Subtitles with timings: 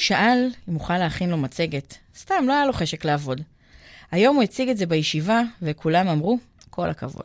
[0.00, 1.94] הוא שאל אם אוכל להכין לו מצגת.
[2.18, 3.40] סתם, לא היה לו חשק לעבוד.
[4.10, 6.38] היום הוא הציג את זה בישיבה, וכולם אמרו,
[6.70, 7.24] כל הכבוד.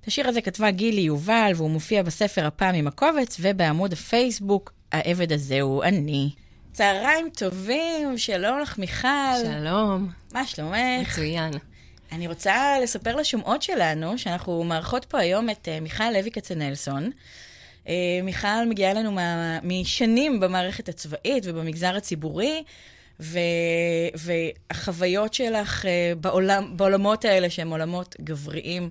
[0.00, 5.32] את השיר הזה כתבה גילי יובל, והוא מופיע בספר הפעם עם הקובץ, ובעמוד הפייסבוק, העבד
[5.32, 6.30] הזה הוא אני.
[6.72, 9.08] צהריים טובים, שלום לך מיכל.
[9.44, 10.08] שלום.
[10.34, 11.08] מה שלומך?
[11.08, 11.52] מצוין.
[12.12, 17.10] אני רוצה לספר לשומעות שלנו, שאנחנו מארחות פה היום את uh, מיכל לוי כצנלסון.
[17.84, 17.88] Uh,
[18.22, 22.62] מיכל מגיעה אלינו מה, משנים במערכת הצבאית ובמגזר הציבורי,
[23.20, 23.38] ו,
[24.14, 25.88] והחוויות שלך uh,
[26.20, 28.90] בעולם, בעולמות האלה, שהם עולמות גבריים,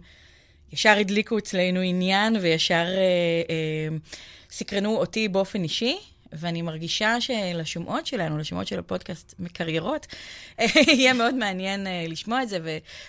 [0.74, 5.98] ישר הדליקו אצלנו עניין וישר uh, uh, סקרנו אותי באופן אישי.
[6.36, 10.08] ואני מרגישה שלשומעות שלנו, לשומעות של הפודקאסט מקריירות,
[10.88, 12.60] יהיה מאוד מעניין לשמוע את זה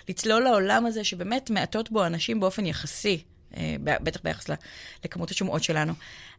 [0.07, 3.23] ולצלול לעולם הזה שבאמת מעטות בו אנשים באופן יחסי,
[3.83, 4.49] בטח ביחס
[5.05, 5.93] לכמות השומעות שלנו.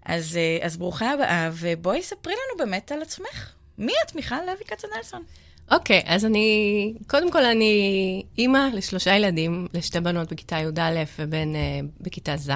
[0.05, 3.53] אז, uh, אז ברוכה הבאה, ובואי ספרי לנו באמת על עצמך.
[3.79, 5.23] מי את, מיכל לוי כצנלסון?
[5.71, 11.53] אוקיי, okay, אז אני, קודם כל אני אימא לשלושה ילדים, לשתי בנות בכיתה י"א ובן
[11.53, 11.57] uh,
[12.01, 12.51] בכיתה ז'.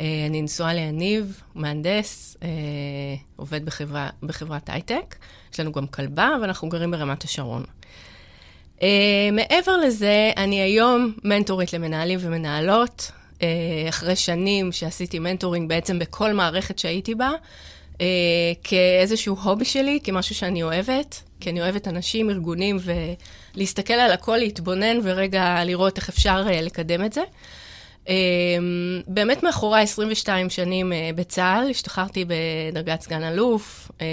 [0.00, 2.48] אה, אני נשואה ליניב, מהנדס, אה,
[3.36, 5.16] עובד בחברה, בחברת הייטק.
[5.52, 7.64] יש לנו גם כלבה, ואנחנו גרים ברמת השרון.
[8.82, 13.12] אה, מעבר לזה, אני היום מנטורית למנהלים ומנהלות.
[13.88, 17.30] אחרי שנים שעשיתי מנטורינג בעצם בכל מערכת שהייתי בה,
[18.64, 22.78] כאיזשהו הובי שלי, כמשהו שאני אוהבת, כי אני אוהבת אנשים, ארגונים,
[23.56, 27.22] ולהסתכל על הכל, להתבונן ורגע לראות איך אפשר לקדם את זה.
[28.08, 34.06] אמ, באמת מאחורי 22 שנים אה, בצה"ל, השתחררתי בדרגת סגן אלוף, אה,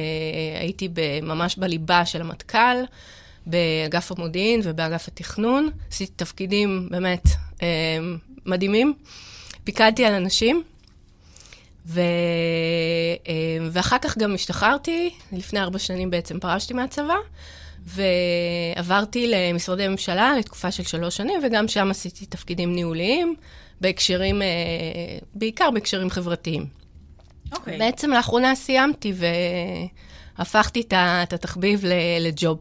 [0.60, 0.90] הייתי
[1.22, 2.78] ממש בליבה של המטכ"ל,
[3.46, 7.24] באגף המודיעין ובאגף התכנון, עשיתי תפקידים באמת
[7.62, 7.68] אה,
[8.46, 8.94] מדהימים,
[9.70, 10.64] פיקדתי על אנשים.
[11.86, 12.02] ו...
[13.72, 17.16] ואחר כך גם השתחררתי, לפני ארבע שנים בעצם פרשתי מהצבא,
[17.86, 23.36] ועברתי למשרדי ממשלה לתקופה של שלוש שנים, וגם שם עשיתי תפקידים ניהוליים.
[23.82, 24.48] בהקשרים, אה,
[25.34, 26.66] בעיקר בהקשרים חברתיים.
[27.52, 27.76] אוקיי.
[27.76, 27.80] Okay.
[27.80, 29.14] בעצם לאחרונה סיימתי
[30.38, 31.84] והפכתי את התחביב
[32.20, 32.60] לג'וב.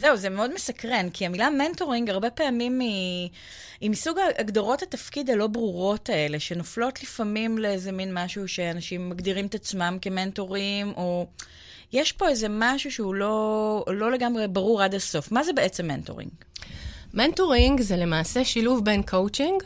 [0.00, 3.28] זהו, זה מאוד מסקרן, כי המילה mentoring הרבה פעמים היא,
[3.80, 9.54] היא מסוג הגדרות התפקיד הלא ברורות האלה, שנופלות לפעמים לאיזה מין משהו שאנשים מגדירים את
[9.54, 11.26] עצמם כמנטורים, או
[11.92, 15.32] יש פה איזה משהו שהוא לא, לא לגמרי ברור עד הסוף.
[15.32, 16.30] מה זה בעצם mentoring?
[17.14, 19.62] mentoring זה למעשה שילוב בין קואוצ'ינג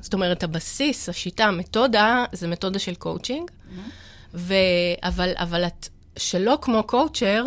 [0.00, 4.38] זאת אומרת, הבסיס, השיטה, המתודה, זה מתודה של coaching, mm-hmm.
[5.02, 7.44] אבל, אבל את, שלא כמו coacher,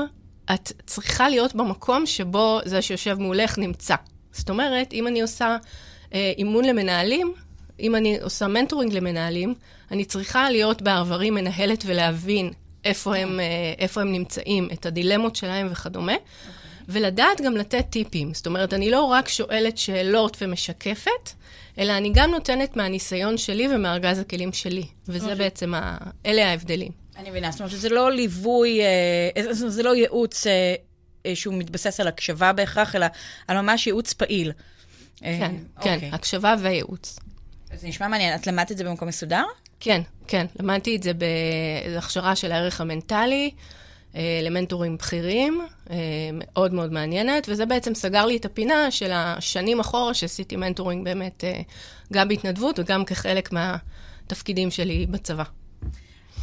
[0.53, 3.95] את צריכה להיות במקום שבו זה שיושב מולך נמצא.
[4.31, 5.57] זאת אומרת, אם אני עושה
[6.13, 7.33] אה, אימון למנהלים,
[7.79, 9.53] אם אני עושה mentoring למנהלים,
[9.91, 12.51] אני צריכה להיות בעברי מנהלת ולהבין
[12.85, 16.13] איפה הם, אה, איפה הם נמצאים, את הדילמות שלהם וכדומה.
[16.13, 16.63] Okay.
[16.89, 18.33] ולדעת גם לתת טיפים.
[18.33, 21.31] זאת אומרת, אני לא רק שואלת שאלות ומשקפת,
[21.77, 24.85] אלא אני גם נותנת מהניסיון שלי ומארגז הכלים שלי.
[25.07, 25.37] וזה okay.
[25.37, 25.97] בעצם, ה...
[26.25, 27.02] אלה ההבדלים.
[27.17, 30.75] אני מבינה, זאת אומרת שזה לא ליווי, אה, זה לא ייעוץ אה,
[31.25, 33.05] אה, שהוא מתבסס על הקשבה בהכרח, אלא
[33.47, 34.51] על ממש ייעוץ פעיל.
[35.19, 36.09] כן, כן, אוקיי.
[36.13, 37.19] הקשבה וייעוץ.
[37.75, 38.35] זה נשמע מעניין.
[38.35, 39.43] את למדת את זה במקום מסודר?
[39.79, 40.45] כן, כן.
[40.59, 43.51] למדתי את זה בהכשרה של הערך המנטלי.
[44.15, 45.95] אה, למנטורים בכירים, אה,
[46.33, 51.43] מאוד מאוד מעניינת, וזה בעצם סגר לי את הפינה של השנים אחורה שעשיתי מנטורינג באמת
[51.43, 51.61] אה,
[52.13, 55.43] גם בהתנדבות וגם כחלק מהתפקידים שלי בצבא.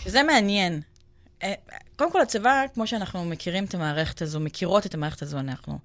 [0.04, 0.80] שזה מעניין.
[1.96, 5.78] קודם כל, הצבא, כמו שאנחנו מכירים את המערכת הזו, מכירות את המערכת הזו, אנחנו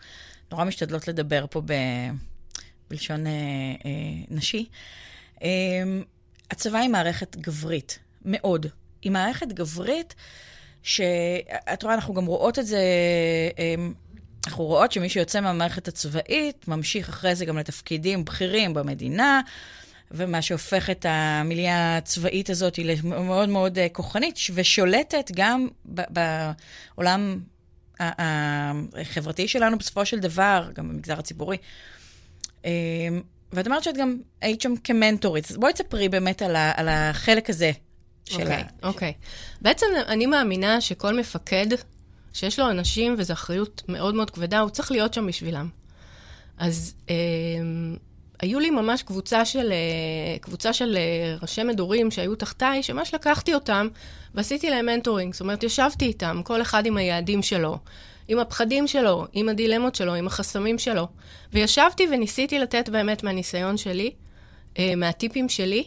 [0.51, 1.73] נורא משתדלות לדבר פה ב...
[2.89, 3.31] בלשון אה,
[3.85, 3.91] אה,
[4.29, 4.65] נשי.
[5.43, 5.49] אה,
[6.51, 8.65] הצבא היא מערכת גברית, מאוד.
[9.01, 10.15] היא מערכת גברית
[10.83, 12.81] שאת רואה, אנחנו גם רואות את זה,
[13.59, 13.93] אמ,
[14.47, 19.41] אנחנו רואות שמי שיוצא מהמערכת הצבאית, ממשיך אחרי זה גם לתפקידים בכירים במדינה,
[20.11, 25.67] ומה שהופך את המיליה הצבאית הזאת למאוד מאוד אה, כוחנית, ושולטת גם
[26.95, 27.39] בעולם
[27.99, 31.57] החברתי שלנו בסופו של דבר, גם במגזר הציבורי.
[32.65, 32.71] אמ,
[33.53, 37.49] ואת אמרת שאת גם היית שם כמנטורית, אז בואי תספרי באמת על, ה, על החלק
[37.49, 37.71] הזה
[38.25, 38.43] שלה.
[38.43, 39.13] אוקיי, okay, אוקיי.
[39.21, 39.61] Okay.
[39.61, 41.67] בעצם אני מאמינה שכל מפקד
[42.33, 45.69] שיש לו אנשים, וזו אחריות מאוד מאוד כבדה, הוא צריך להיות שם בשבילם.
[46.57, 47.15] אז אה,
[48.45, 53.53] היו לי ממש קבוצה של, אה, קבוצה של אה, ראשי מדורים שהיו תחתיי, שממש לקחתי
[53.53, 53.87] אותם
[54.35, 55.33] ועשיתי להם מנטורינג.
[55.33, 57.77] זאת אומרת, ישבתי איתם, כל אחד עם היעדים שלו,
[58.27, 61.07] עם הפחדים שלו, עם הדילמות שלו, עם החסמים שלו.
[61.53, 64.11] וישבתי וניסיתי לתת באמת מהניסיון שלי,
[64.79, 65.83] אה, מהטיפים שלי,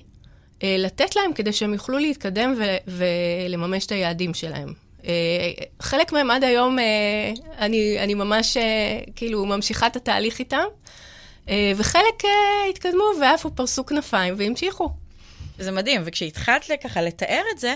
[0.63, 2.77] לתת להם כדי שהם יוכלו להתקדם ו-
[3.49, 4.73] ולממש את היעדים שלהם.
[5.81, 6.79] חלק מהם עד היום,
[7.59, 8.57] אני, אני ממש
[9.17, 10.65] כאילו ממשיכה את התהליך איתם,
[11.77, 12.23] וחלק
[12.71, 14.91] התקדמו ועפו פרסו כנפיים והמשיכו.
[15.59, 17.75] זה מדהים, וכשהתחלת ככה לתאר את זה,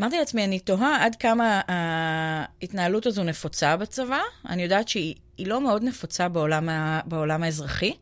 [0.00, 4.20] אמרתי לעצמי, אני תוהה עד כמה ההתנהלות הזו נפוצה בצבא.
[4.48, 7.92] אני יודעת שהיא לא מאוד נפוצה בעולם, ה, בעולם האזרחי,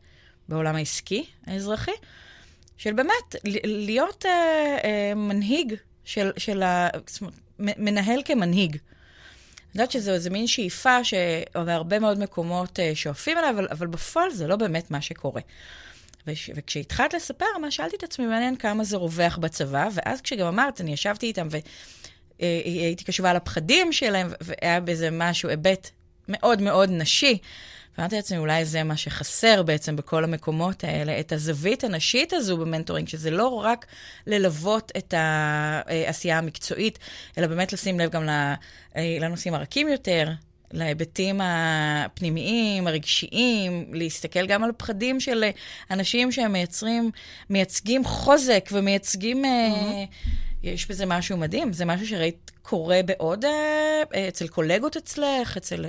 [0.49, 1.91] בעולם העסקי האזרחי,
[2.77, 5.73] של באמת להיות אה, אה, מנהיג
[6.05, 6.89] של, של ה...
[7.59, 8.77] מנהל כמנהיג.
[9.75, 14.31] אני יודעת שזו איזה מין שאיפה שהרבה מאוד מקומות אה, שואפים אליה, אבל, אבל בפועל
[14.31, 15.41] זה לא באמת מה שקורה.
[16.27, 20.81] וש, וכשהתחלת לספר, מה שאלתי את עצמי, מעניין כמה זה רווח בצבא, ואז כשגם אמרת,
[20.81, 21.47] אני ישבתי איתם
[22.39, 25.89] והייתי קשובה לפחדים שלהם, והיה בזה משהו, היבט
[26.27, 27.37] מאוד מאוד נשי.
[27.99, 33.07] ואמרתי לעצמי, אולי זה מה שחסר בעצם בכל המקומות האלה, את הזווית הנשית הזו במנטורינג,
[33.07, 33.85] שזה לא רק
[34.27, 36.99] ללוות את העשייה המקצועית,
[37.37, 38.23] אלא באמת לשים לב גם
[38.95, 40.29] לנושאים הרכים יותר,
[40.71, 45.43] להיבטים הפנימיים, הרגשיים, להסתכל גם על פחדים של
[45.91, 47.11] אנשים שהם מייצרים,
[47.49, 49.43] מייצגים חוזק ומייצגים...
[49.45, 50.29] Mm-hmm.
[50.63, 55.85] יש בזה משהו מדהים, זה משהו שראית קורה בעוד, אה, אצל קולגות אצלך, אצל...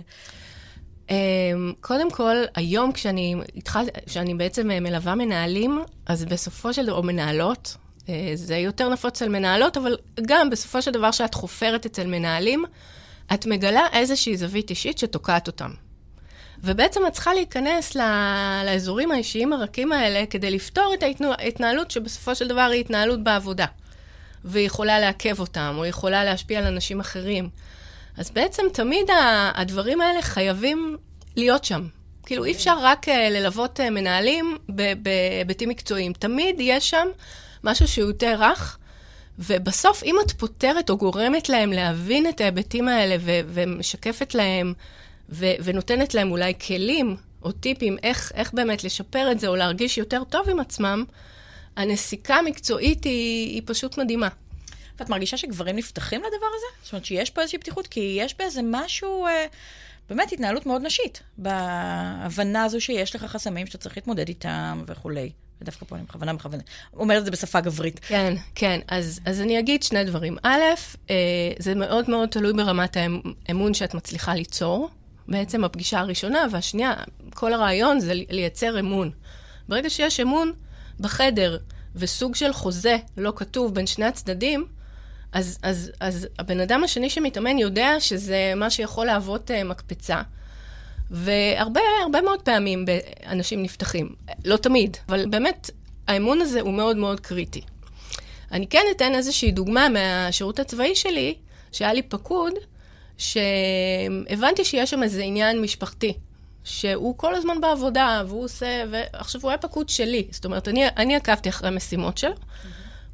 [1.10, 7.02] אמ, קודם כל, היום כשאני התחלתי, כשאני בעצם מלווה מנהלים, אז בסופו של דבר, או
[7.02, 7.76] מנהלות,
[8.34, 9.96] זה יותר נפוץ אצל מנהלות, אבל
[10.26, 12.64] גם בסופו של דבר שאת חופרת אצל מנהלים,
[13.34, 15.70] את מגלה איזושהי זווית אישית שתוקעת אותם.
[16.64, 17.96] ובעצם את צריכה להיכנס
[18.64, 21.02] לאזורים האישיים הרכים האלה כדי לפתור את
[21.38, 23.66] ההתנהלות שבסופו של דבר היא התנהלות בעבודה.
[24.44, 27.48] והיא יכולה לעכב אותם, או יכולה להשפיע על אנשים אחרים.
[28.20, 29.10] אז בעצם תמיד
[29.54, 30.96] הדברים האלה חייבים
[31.36, 31.86] להיות שם.
[32.26, 36.12] כאילו, אי אפשר רק uh, ללוות uh, מנהלים בהיבטים מקצועיים.
[36.12, 37.08] תמיד יש שם
[37.64, 38.78] משהו שהוא יותר רך,
[39.38, 44.74] ובסוף, אם את פותרת או גורמת להם להבין את ההיבטים האלה ו- ומשקפת להם
[45.30, 49.98] ו- ונותנת להם אולי כלים או טיפים איך, איך באמת לשפר את זה או להרגיש
[49.98, 51.04] יותר טוב עם עצמם,
[51.76, 54.28] הנסיקה המקצועית היא, היא פשוט מדהימה.
[55.00, 56.66] ואת מרגישה שגברים נפתחים לדבר הזה?
[56.82, 57.86] זאת אומרת שיש פה איזושהי פתיחות?
[57.86, 59.46] כי יש באיזה משהו, אה,
[60.08, 65.30] באמת התנהלות מאוד נשית, בהבנה הזו שיש לך חסמים שאתה צריך להתמודד איתם וכולי.
[65.60, 66.64] ודווקא פה אני בכוונה מכוונת,
[66.94, 68.00] אומרת את זה בשפה גברית.
[68.02, 68.80] כן, כן.
[68.88, 70.36] אז, אז אני אגיד שני דברים.
[70.42, 70.60] א',
[71.10, 71.16] אה,
[71.58, 72.96] זה מאוד מאוד תלוי ברמת
[73.48, 74.90] האמון שאת מצליחה ליצור.
[75.28, 76.94] בעצם הפגישה הראשונה, והשנייה,
[77.34, 79.10] כל הרעיון זה לייצר אמון.
[79.68, 80.52] ברגע שיש אמון
[81.00, 81.58] בחדר
[81.96, 84.66] וסוג של חוזה לא כתוב בין שני הצדדים,
[85.32, 90.22] אז, אז, אז הבן אדם השני שמתאמן יודע שזה מה שיכול להוות uh, מקפצה.
[91.10, 92.84] והרבה, הרבה מאוד פעמים
[93.26, 94.14] אנשים נפתחים.
[94.44, 95.70] לא תמיד, אבל באמת,
[96.08, 97.60] האמון הזה הוא מאוד מאוד קריטי.
[98.52, 101.34] אני כן אתן איזושהי דוגמה מהשירות הצבאי שלי,
[101.72, 102.52] שהיה לי פקוד,
[103.18, 106.12] שהבנתי שיש שם איזה עניין משפחתי,
[106.64, 110.26] שהוא כל הזמן בעבודה, והוא עושה, ועכשיו הוא היה פקוד שלי.
[110.30, 112.34] זאת אומרת, אני, אני עקבתי אחרי משימות שלו.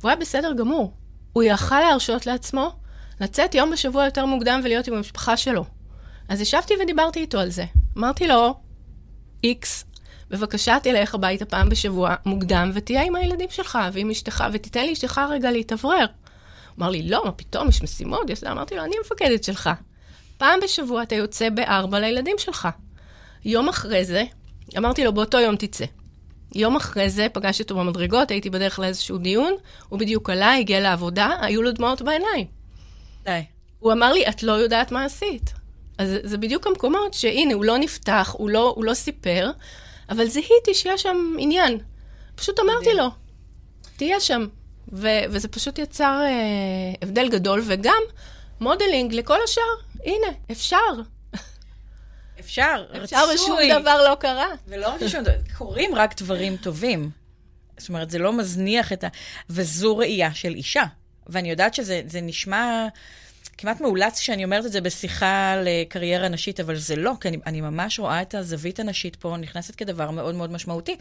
[0.00, 0.92] והוא היה בסדר גמור.
[1.36, 2.72] הוא יכל להרשות לעצמו
[3.20, 5.64] לצאת יום בשבוע יותר מוקדם ולהיות עם המשפחה שלו.
[6.28, 7.64] אז ישבתי ודיברתי איתו על זה.
[7.98, 8.55] אמרתי לו,
[9.44, 9.84] איקס,
[10.31, 15.20] בבקשה תלך הביתה פעם בשבוע מוקדם ותהיה עם הילדים שלך ועם אשתך, ותיתן לי אשתך
[15.31, 16.06] רגע להתאוורר.
[16.78, 18.31] אמר לי, לא, מה פתאום, יש משימות?
[18.31, 18.44] יש...
[18.44, 19.70] אמרתי לו, אני המפקדת שלך.
[20.38, 22.69] פעם בשבוע אתה יוצא בארבע לילדים שלך.
[23.44, 24.24] יום אחרי זה,
[24.76, 25.84] אמרתי לו, באותו יום תצא.
[26.55, 29.55] יום אחרי זה פגשתי אותו במדרגות, הייתי בדרך לאיזשהו דיון,
[29.88, 32.46] הוא בדיוק עלה, הגיע לעבודה, היו לו דמעות בעיניים.
[33.24, 33.41] די.
[33.79, 35.53] הוא אמר לי, את לא יודעת מה עשית.
[35.98, 39.50] אז זה בדיוק המקומות שהנה, הוא לא נפתח, הוא לא, הוא לא סיפר,
[40.10, 41.79] אבל זיהיתי שיש שם עניין.
[42.34, 43.06] פשוט אמרתי לו,
[43.96, 44.46] תהיה שם.
[44.93, 48.03] ו- וזה פשוט יצר אה, הבדל גדול, וגם
[48.60, 49.62] modeling לכל השאר.
[50.05, 50.76] הנה, אפשר.
[52.46, 54.46] אפשר, אפשר ושום דבר לא קרה.
[54.69, 57.10] ולא רק שום דבר, קורים רק דברים טובים.
[57.79, 59.08] זאת אומרת, זה לא מזניח את ה...
[59.50, 60.84] וזו ראייה של אישה.
[61.26, 62.86] ואני יודעת שזה נשמע
[63.58, 67.60] כמעט מאולץ שאני אומרת את זה בשיחה לקריירה נשית, אבל זה לא, כי אני, אני
[67.60, 70.96] ממש רואה את הזווית הנשית פה נכנסת כדבר מאוד מאוד משמעותי.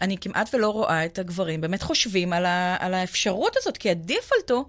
[0.00, 4.50] אני כמעט ולא רואה את הגברים באמת חושבים על, ה, על האפשרות הזאת, כי הדיפלט
[4.50, 4.64] הוא...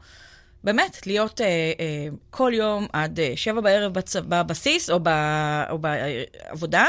[0.64, 1.46] באמת, להיות אה,
[1.80, 4.16] אה, כל יום עד אה, שבע בערב בצ...
[4.16, 5.10] בבסיס או, ב...
[5.70, 6.88] או בעבודה,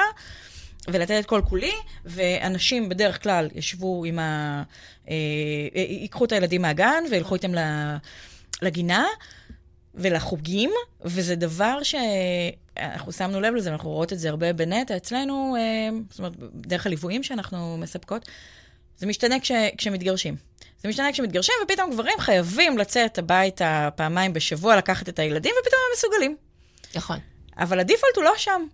[0.88, 1.72] ולתת את כל כולי,
[2.04, 4.62] ואנשים בדרך כלל ישבו עם ה...
[5.08, 5.14] אה,
[5.76, 7.52] אה, ייקחו את הילדים מהגן וילכו איתם
[8.62, 9.06] לגינה.
[9.98, 10.70] ולחוגים,
[11.04, 16.18] וזה דבר שאנחנו שמנו לב לזה, אנחנו רואות את זה הרבה בנטע אצלנו, אה, זאת
[16.18, 18.28] אומרת, דרך הליוויים שאנחנו מספקות,
[18.96, 20.36] זה משתנה כש, כשמתגרשים.
[20.82, 25.92] זה משתנה כשמתגרשים, ופתאום גברים חייבים לצאת הביתה פעמיים בשבוע, לקחת את הילדים, ופתאום הם
[25.96, 26.36] מסוגלים.
[26.94, 27.18] נכון.
[27.56, 28.66] אבל הדיפולט הוא לא שם.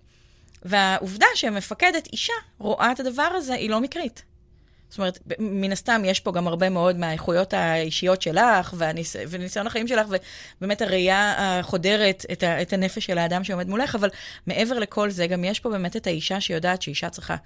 [0.62, 4.23] והעובדה שמפקדת אישה רואה את הדבר הזה, היא לא מקרית.
[4.88, 9.16] זאת אומרת, מן הסתם יש פה גם הרבה מאוד מהאיכויות האישיות שלך, והניס...
[9.28, 10.06] וניסיון החיים שלך,
[10.58, 12.62] ובאמת הראייה החודרת את, ה...
[12.62, 14.11] את הנפש של האדם שעומד מולך, אבל
[14.46, 17.37] מעבר לכל זה, גם יש פה באמת את האישה שיודעת שאישה צריכה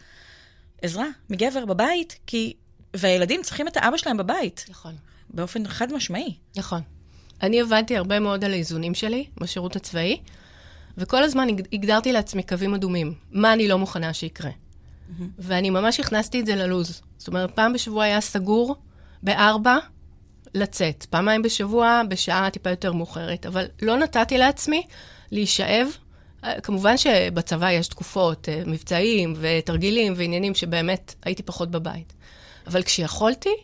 [0.83, 2.55] עזרה מגבר בבית, כי...
[2.97, 4.67] והילדים צריכים את האבא שלהם בבית.
[4.69, 4.95] נכון.
[5.31, 6.35] באופן חד משמעי.
[6.57, 6.81] נכון.
[7.43, 10.21] אני עבדתי הרבה מאוד על האיזונים שלי בשירות הצבאי,
[10.99, 13.15] וכל הזמן הגדרתי לעצמי קווים אדומים.
[13.31, 14.51] מה אני לא מוכנה שיקרה.
[14.51, 15.23] Mm-hmm.
[15.39, 17.03] ואני ממש הכנסתי את זה ללוז.
[17.19, 18.77] זאת אומרת, פעם בשבוע היה סגור,
[19.23, 19.79] בארבע,
[20.55, 21.07] לצאת.
[21.11, 23.47] פעמיים בשבוע, בשעה טיפה יותר מאוחרת.
[23.47, 24.87] אבל לא נתתי לעצמי
[25.31, 25.87] להישאב.
[26.45, 32.13] אה, כמובן שבצבא יש תקופות, אה, מבצעים ותרגילים ועניינים שבאמת הייתי פחות בבית.
[32.69, 33.55] אבל כשיכולתי,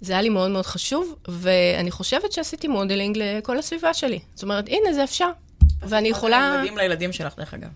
[0.00, 4.18] זה היה לי מאוד מאוד חשוב, ואני חושבת שעשיתי modeling לכל הסביבה שלי.
[4.34, 5.30] זאת אומרת, הנה, זה אפשר.
[5.80, 6.56] ואני יכולה...
[6.58, 7.68] מדהים לילדים שלך, דרך אגב.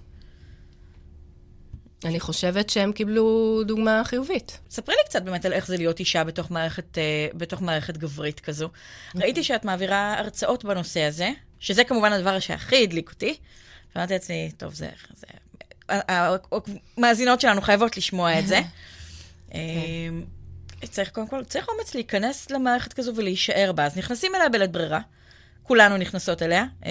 [2.05, 4.59] אני חושבת שהם קיבלו דוגמה חיובית.
[4.71, 8.41] ספרי לי קצת באמת על איך זה להיות אישה בתוך מערכת, uh, בתוך מערכת גברית
[8.41, 8.69] כזו.
[9.15, 13.37] ראיתי שאת מעבירה הרצאות בנושא הזה, שזה כמובן הדבר שהכי הדליק אותי.
[13.95, 14.89] ואמרתי לעצמי, טוב, זה...
[15.15, 15.27] זה...
[16.97, 18.61] המאזינות שלנו חייבות לשמוע את זה.
[19.55, 20.25] אמ,
[20.85, 23.85] צריך קודם כל, צריך אומץ להיכנס למערכת כזו ולהישאר בה.
[23.85, 25.01] אז נכנסים אליה בלית ברירה.
[25.63, 26.65] כולנו נכנסות אליה.
[26.85, 26.91] אמ,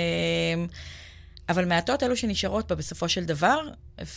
[1.50, 3.70] אבל מעטות אלו שנשארות בה בסופו של דבר,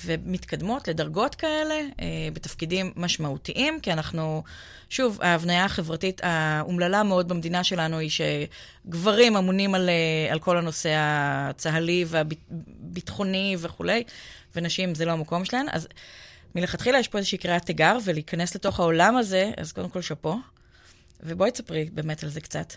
[0.05, 4.43] ומתקדמות לדרגות כאלה, אה, בתפקידים משמעותיים, כי אנחנו,
[4.91, 10.93] שוב, ההבניה החברתית האומללה מאוד במדינה שלנו היא שגברים אמונים על, אה, על כל הנושא
[10.97, 14.05] הצה"לי והביטחוני וכולי,
[14.57, 15.67] ונשים זה לא המקום שלהן.
[15.71, 15.89] אז
[16.57, 20.37] מלכתחילה יש פה איזושהי קריאת תיגר, ולהיכנס לתוך העולם הזה, אז קודם כל שאפו.
[21.23, 22.73] ובואי תספרי באמת על זה קצת.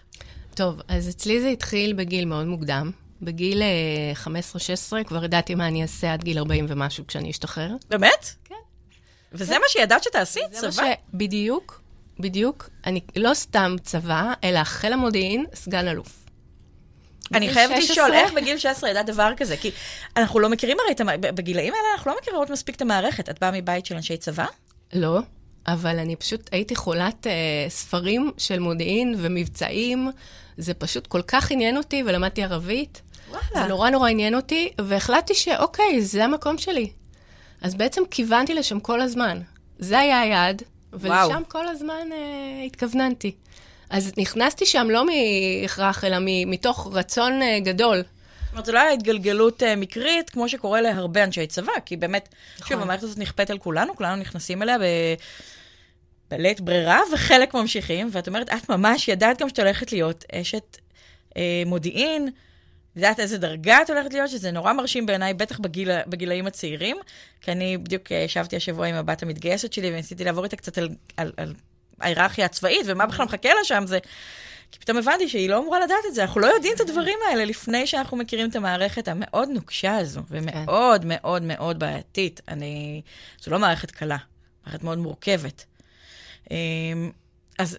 [0.53, 2.91] טוב, אז אצלי זה התחיל בגיל מאוד מוקדם.
[3.21, 3.61] בגיל
[4.25, 4.27] 15-16
[4.93, 7.75] אה, כבר ידעתי מה אני אעשה עד גיל 40 ומשהו כשאני אשתחרר.
[7.89, 8.35] באמת?
[8.45, 8.55] כן.
[9.33, 9.59] וזה כן.
[9.59, 10.39] מה שידעת שתעשי?
[10.51, 10.71] צבא?
[10.71, 10.79] ש...
[11.13, 11.81] בדיוק,
[12.19, 12.69] בדיוק.
[12.85, 16.28] אני לא סתם צבא, אלא חיל המודיעין, סגן אלוף.
[17.33, 19.57] אני חייבת לשאול, איך בגיל 16 ידעת דבר כזה?
[19.57, 19.71] כי
[20.17, 23.29] אנחנו לא מכירים הרי את המערכת, בגילאים האלה אנחנו לא מכירות מספיק את המערכת.
[23.29, 24.45] את באה מבית של אנשי צבא?
[24.93, 25.19] לא,
[25.67, 27.29] אבל אני פשוט הייתי חולת uh,
[27.69, 30.11] ספרים של מודיעין ומבצעים.
[30.57, 33.01] זה פשוט כל כך עניין אותי, ולמדתי ערבית.
[33.29, 33.43] וואלה.
[33.53, 36.89] זה נורא נורא עניין אותי, והחלטתי שאוקיי, זה המקום שלי.
[37.61, 39.39] אז בעצם כיוונתי לשם כל הזמן.
[39.79, 41.41] זה היה היעד, ולשם וואו.
[41.47, 43.31] כל הזמן uh, התכווננתי.
[43.89, 47.97] אז נכנסתי שם לא מהכרח, אלא מתוך רצון uh, גדול.
[47.97, 52.29] זאת אומרת, זו לא הייתה התגלגלות uh, מקרית, כמו שקורה להרבה אנשי צבא, כי באמת,
[52.55, 52.67] נכון.
[52.67, 54.83] שוב, המערכת הזאת נכפית על כולנו, כולנו נכנסים אליה ב...
[56.31, 60.77] בלית ברירה, וחלק ממשיכים, ואת אומרת, את ממש ידעת גם שאת הולכת להיות אשת
[61.37, 62.29] אה, מודיעין,
[62.95, 66.97] יודעת איזה דרגה את הולכת להיות, שזה נורא מרשים בעיניי, בטח בגיל, בגילאים הצעירים,
[67.41, 70.89] כי אני בדיוק אה, ישבתי השבוע עם הבת המתגייסת שלי, וניסיתי לעבור איתה קצת על,
[71.17, 71.53] על, על
[72.01, 73.99] ההיררכיה הצבאית, ומה בכלל מחכה לה שם, זה...
[74.71, 77.45] כי פתאום הבנתי שהיא לא אמורה לדעת את זה, אנחנו לא יודעים את הדברים האלה
[77.45, 82.41] לפני שאנחנו מכירים את המערכת המאוד נוקשה הזו, ומאוד מאוד מאוד בעייתית.
[82.47, 83.01] אני...
[83.41, 84.17] זו לא מערכת קלה,
[84.65, 85.65] מערכת מאוד מורכבת.
[86.51, 87.11] אמ,
[87.59, 87.77] אז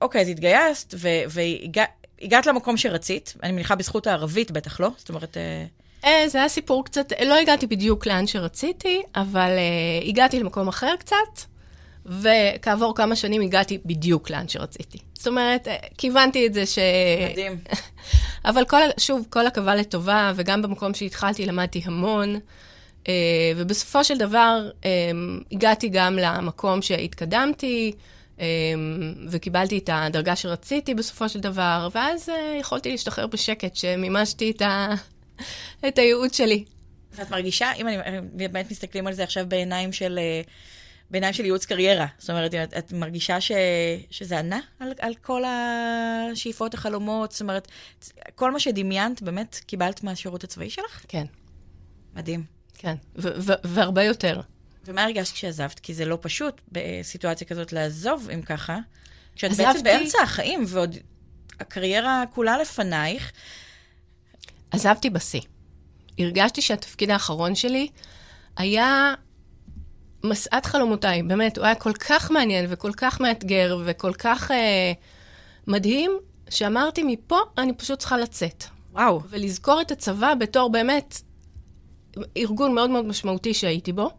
[0.00, 0.94] אוקיי, אז התגייסת,
[1.28, 4.88] והגעת למקום שרצית, אני מניחה בזכות הערבית בטח, לא?
[4.96, 5.36] זאת אומרת...
[5.36, 5.64] אה,
[6.04, 10.96] אה, זה היה סיפור קצת, לא הגעתי בדיוק לאן שרציתי, אבל uh, הגעתי למקום אחר
[10.98, 11.49] קצת,
[12.10, 14.98] וכעבור כמה שנים הגעתי בדיוק לאן שרציתי.
[15.14, 16.78] זאת אומרת, כיוונתי את זה ש...
[17.30, 17.58] מדהים.
[18.50, 22.36] אבל כל, שוב, כל עכבה לטובה, וגם במקום שהתחלתי למדתי המון,
[23.04, 23.08] uh,
[23.56, 24.84] ובסופו של דבר um,
[25.52, 27.92] הגעתי גם למקום שהתקדמתי,
[29.28, 34.94] וקיבלתי את הדרגה שרציתי בסופו של דבר, ואז אה, יכולתי להשתחרר בשקט, שמימשתי את, ה...
[35.88, 36.64] את הייעוד שלי.
[37.14, 37.96] ואת מרגישה, אם אני
[38.32, 40.42] באמת מסתכלים על זה עכשיו בעיניים של, אה,
[41.10, 43.52] בעיניים של ייעוץ קריירה, זאת אומרת, את, את מרגישה ש,
[44.10, 47.68] שזה ענה על, על כל השאיפות, החלומות, זאת אומרת,
[48.34, 51.04] כל מה שדמיינת, באמת קיבלת מהשירות הצבאי שלך?
[51.08, 51.26] כן.
[52.14, 52.44] מדהים.
[52.78, 52.94] כן,
[53.64, 54.40] והרבה יותר.
[54.84, 55.78] ומה הרגשת כשעזבת?
[55.78, 58.78] כי זה לא פשוט בסיטואציה כזאת לעזוב, אם ככה.
[59.36, 59.66] כשאת עזבתי...
[59.72, 60.96] בעצם באמצע החיים, ועוד
[61.60, 63.32] הקריירה כולה לפנייך.
[64.70, 65.40] עזבתי בשיא.
[66.18, 67.88] הרגשתי שהתפקיד האחרון שלי
[68.56, 69.14] היה
[70.24, 74.92] משאת חלומותיי, באמת, הוא היה כל כך מעניין וכל כך מאתגר וכל כך אה,
[75.66, 76.10] מדהים,
[76.50, 78.64] שאמרתי, מפה אני פשוט צריכה לצאת.
[78.92, 79.20] וואו.
[79.28, 81.20] ולזכור את הצבא בתור באמת
[82.36, 84.10] ארגון מאוד מאוד משמעותי שהייתי בו.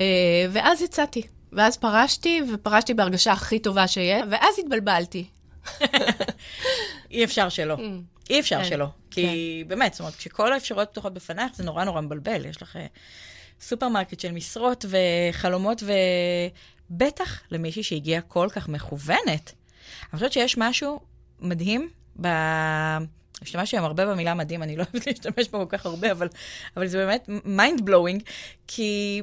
[0.00, 1.22] אה, ואז יצאתי.
[1.52, 5.26] ואז פרשתי, ופרשתי בהרגשה הכי טובה שיש, ואז התבלבלתי.
[7.10, 7.74] אי אפשר שלא.
[7.74, 7.80] Mm.
[8.30, 8.86] אי אפשר כן, שלא.
[9.10, 9.68] כי כן.
[9.68, 12.46] באמת, זאת אומרת, כשכל האפשרויות פתוחות בפנייך, זה נורא נורא מבלבל.
[12.46, 12.86] יש לך אה,
[13.60, 15.82] סופרמרקט של משרות וחלומות,
[16.90, 19.52] ובטח למישהי שהגיעה כל כך מכוונת.
[20.02, 21.00] אני חושבת שיש משהו
[21.40, 22.26] מדהים ב...
[23.42, 26.28] השתמשתי היום הרבה במילה מדהים, אני לא אוהבת להשתמש בה כל כך הרבה, אבל,
[26.76, 28.22] אבל זה באמת mind blowing,
[28.66, 29.22] כי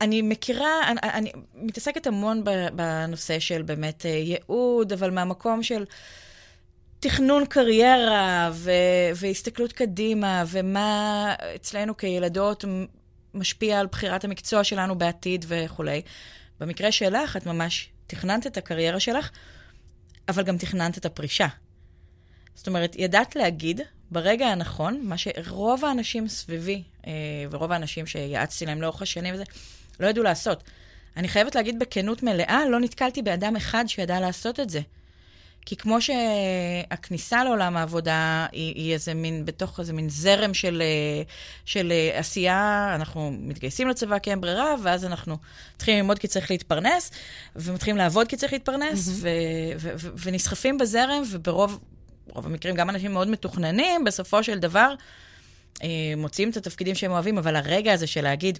[0.00, 5.84] אני מכירה, אני, אני מתעסקת המון בנושא של באמת אה, ייעוד, אבל מהמקום של
[7.00, 8.70] תכנון קריירה ו,
[9.14, 12.64] והסתכלות קדימה, ומה אצלנו כילדות
[13.34, 16.02] משפיע על בחירת המקצוע שלנו בעתיד וכולי.
[16.60, 19.30] במקרה שלך, את ממש תכננת את הקריירה שלך,
[20.28, 21.46] אבל גם תכננת את הפרישה.
[22.54, 27.12] זאת אומרת, ידעת להגיד ברגע הנכון, מה שרוב האנשים סביבי, אה,
[27.50, 29.44] ורוב האנשים שיעצתי להם לאורך השנים וזה,
[30.00, 30.64] לא ידעו לעשות.
[31.16, 34.80] אני חייבת להגיד בכנות מלאה, לא נתקלתי באדם אחד שידע לעשות את זה.
[35.66, 40.82] כי כמו שהכניסה לעולם העבודה היא, היא איזה מין, בתוך איזה מין זרם של,
[41.64, 45.36] של עשייה, אנחנו מתגייסים לצבא כי אין ברירה, ואז אנחנו
[45.74, 47.10] מתחילים ללמוד כי צריך להתפרנס,
[47.56, 49.12] ומתחילים לעבוד כי צריך להתפרנס, mm-hmm.
[49.12, 49.28] ו,
[49.78, 51.80] ו, ו, ונסחפים בזרם, וברוב
[52.32, 54.94] ברוב המקרים גם אנשים מאוד מתוכננים, בסופו של דבר
[55.82, 58.58] אה, מוצאים את התפקידים שהם אוהבים, אבל הרגע הזה של להגיד,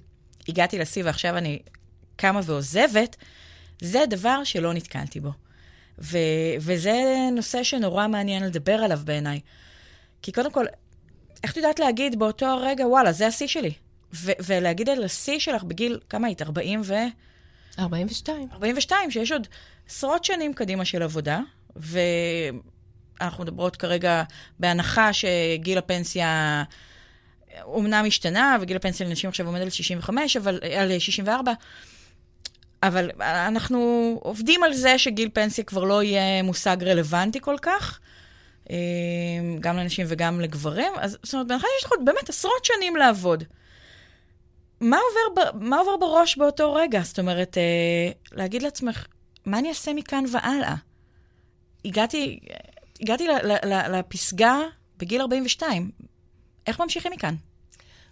[0.49, 1.59] הגעתי לשיא ועכשיו אני
[2.17, 3.17] קמה ועוזבת,
[3.81, 5.31] זה דבר שלא נתקלתי בו.
[6.01, 6.19] ו-
[6.61, 7.03] וזה
[7.33, 9.41] נושא שנורא מעניין לדבר עליו בעיניי.
[10.23, 10.65] כי קודם כל,
[11.45, 13.73] איך את יודעת להגיד באותו הרגע, וואלה, זה השיא שלי?
[14.15, 16.43] ו- ולהגיד על השיא שלך בגיל, כמה היית?
[16.43, 16.95] 40 ו...
[17.79, 18.49] 42.
[18.53, 19.47] 42, שיש עוד
[19.89, 21.41] עשרות שנים קדימה של עבודה,
[21.77, 24.23] ואנחנו מדברות כרגע
[24.59, 26.65] בהנחה שגיל הפנסיה
[27.63, 31.53] אומנם השתנה, וגיל הפנסיה לנשים עכשיו עומד על 65, אבל, על 64,
[32.83, 33.81] אבל אנחנו
[34.23, 38.01] עובדים על זה שגיל פנסיה כבר לא יהיה מושג רלוונטי כל כך,
[38.71, 38.77] אה,
[39.61, 40.93] גם לנשים וגם לגברים.
[40.99, 43.45] אז זאת אומרת, בהנחה שיש לך באמת עשרות שנים לעבוד.
[44.81, 47.01] מה עובר, מה עובר בראש באותו רגע?
[47.03, 49.07] זאת אומרת, אה, להגיד לעצמך,
[49.47, 50.75] מה אני אעשה מכאן והלאה?
[51.85, 52.41] הגעתי,
[53.01, 53.27] הגעתי
[53.91, 54.59] לפסגה
[54.99, 55.91] בגיל 42,
[56.67, 57.35] איך ממשיכים מכאן?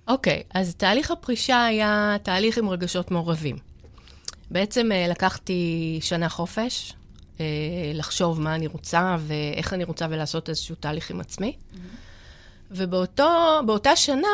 [0.08, 3.67] אוקיי, okay, אז תהליך הפרישה היה תהליך עם רגשות מעורבים.
[4.50, 6.92] בעצם אה, לקחתי שנה חופש,
[7.40, 7.46] אה,
[7.94, 11.56] לחשוב מה אני רוצה ואיך אני רוצה ולעשות איזשהו תהליך עם עצמי.
[11.56, 11.76] Mm-hmm.
[12.70, 14.28] ובאותה שנה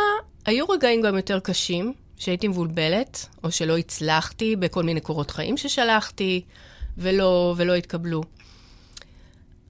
[0.46, 6.42] היו רגעים גם יותר קשים, שהייתי מבולבלת, או שלא הצלחתי בכל מיני קורות חיים ששלחתי,
[6.98, 8.22] ולא, ולא התקבלו.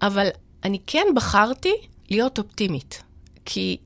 [0.02, 0.28] אבל
[0.64, 1.72] אני כן בחרתי
[2.11, 3.02] להיות אופטימית,
[3.44, 3.76] כי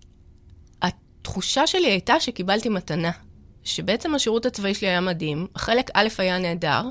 [0.83, 3.11] התחושה שלי הייתה שקיבלתי מתנה.
[3.69, 6.83] שבעצם השירות הצבאי שלי היה מדהים, חלק א' היה נהדר,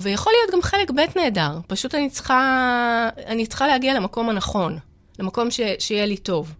[0.00, 1.58] ויכול להיות גם חלק ב' נהדר.
[1.66, 4.78] פשוט אני צריכה, אני צריכה להגיע למקום הנכון,
[5.18, 6.54] למקום ש, שיהיה לי טוב.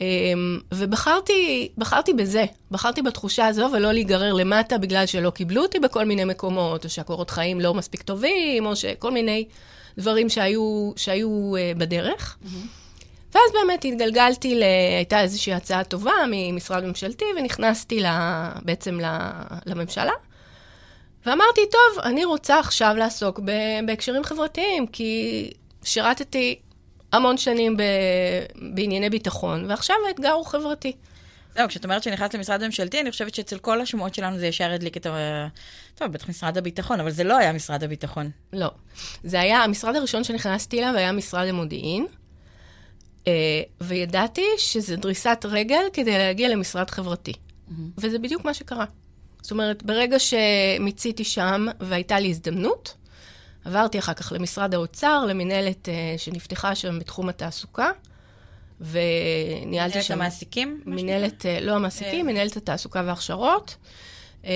[0.00, 6.04] אמ, ובחרתי בחרתי בזה, בחרתי בתחושה הזו ולא להיגרר למטה בגלל שלא קיבלו אותי בכל
[6.04, 9.44] מיני מקומות, או שהקורות חיים לא מספיק טובים, או שכל מיני
[9.98, 12.36] דברים שהיו, שהיו uh, בדרך.
[12.42, 12.81] Mm-hmm.
[13.34, 14.62] ואז באמת התגלגלתי, ל...
[14.96, 18.98] הייתה איזושהי הצעה טובה ממשרד ממשלתי, ונכנסתי לה, בעצם
[19.66, 20.12] לממשלה.
[21.26, 23.50] ואמרתי, טוב, אני רוצה עכשיו לעסוק ב...
[23.86, 25.50] בהקשרים חברתיים, כי
[25.84, 26.58] שירתתי
[27.12, 27.82] המון שנים ב...
[28.74, 30.92] בענייני ביטחון, ועכשיו האתגר הוא חברתי.
[31.54, 34.96] זהו, כשאת אומרת שנכנסת למשרד הממשלתי, אני חושבת שאצל כל השמועות שלנו זה ישר הדליק
[34.96, 35.46] את ה...
[35.94, 38.30] טוב, בטח משרד הביטחון, אבל זה לא היה משרד הביטחון.
[38.52, 38.70] לא.
[39.24, 42.06] זה היה, המשרד הראשון שנכנסתי אליו היה משרד המודיעין.
[43.24, 43.24] Uh,
[43.80, 47.32] וידעתי שזה דריסת רגל כדי להגיע למשרד חברתי.
[47.32, 47.72] Mm-hmm.
[47.98, 48.84] וזה בדיוק מה שקרה.
[49.42, 52.94] זאת אומרת, ברגע שמיציתי שם והייתה לי הזדמנות,
[53.64, 57.90] עברתי אחר כך למשרד האוצר, למינהלת uh, שנפתחה שם בתחום התעסוקה,
[58.80, 60.14] וניהלתי שם...
[60.14, 60.82] מנהלת המעסיקים?
[60.86, 63.76] מנהלת, uh, לא המעסיקים, מנהלת התעסוקה וההכשרות.
[64.42, 64.46] Uh,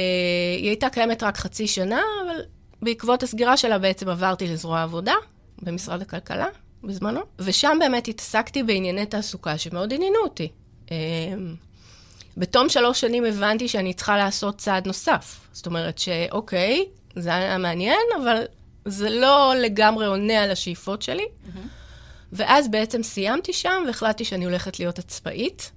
[0.59, 2.41] היא הייתה קיימת רק חצי שנה, אבל
[2.83, 5.15] בעקבות הסגירה שלה בעצם עברתי לזרוע העבודה
[5.63, 6.49] במשרד הכלכלה,
[6.85, 10.49] בזמנו, ושם באמת התעסקתי בענייני תעסוקה שמאוד עניינו אותי.
[10.91, 11.55] אמ,
[12.37, 15.41] בתום שלוש שנים הבנתי שאני צריכה לעשות צעד נוסף.
[15.53, 16.85] זאת אומרת שאוקיי,
[17.17, 18.43] זה היה מעניין, אבל
[18.85, 21.25] זה לא לגמרי עונה על השאיפות שלי.
[21.25, 21.59] Mm-hmm.
[22.33, 25.73] ואז בעצם סיימתי שם והחלטתי שאני הולכת להיות עצמאית.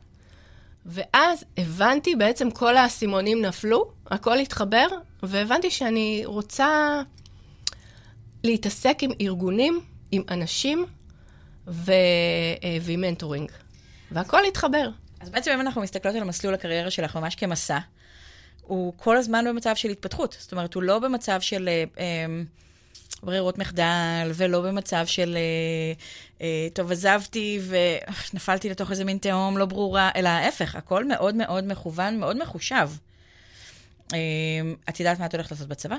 [0.85, 4.87] ואז הבנתי, בעצם כל האסימונים נפלו, הכל התחבר,
[5.23, 7.01] והבנתי שאני רוצה
[8.43, 10.85] להתעסק עם ארגונים עם אנשים
[11.67, 11.91] ו...
[12.63, 13.51] אה, ועם מנטורינג.
[14.11, 14.89] והכל התחבר.
[15.19, 17.79] אז בעצם אם אנחנו מסתכלות על מסלול הקריירה שלך ממש כמסע,
[18.61, 20.37] הוא כל הזמן במצב של התפתחות.
[20.39, 22.25] זאת אומרת, הוא לא במצב של אה, אה,
[23.23, 25.93] ברירות מחדל, ולא במצב של, אה,
[26.41, 31.67] אה, טוב, עזבתי ונפלתי לתוך איזה מין תהום לא ברורה, אלא ההפך, הכל מאוד מאוד
[31.67, 32.89] מכוון, מאוד מחושב.
[34.13, 34.19] אה,
[34.89, 35.97] את יודעת מה את הולכת לעשות בצבא?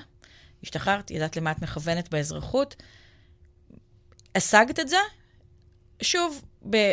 [0.62, 2.77] השתחררת, ידעת למה את מכוונת באזרחות.
[4.35, 4.97] השגת את זה?
[6.03, 6.43] שוב,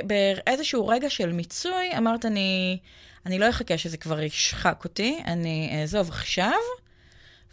[0.04, 2.80] באיזשהו רגע של מיצוי, אמרת, אני,
[3.26, 6.60] אני לא אחכה שזה כבר ישחק אותי, אני אעזוב עכשיו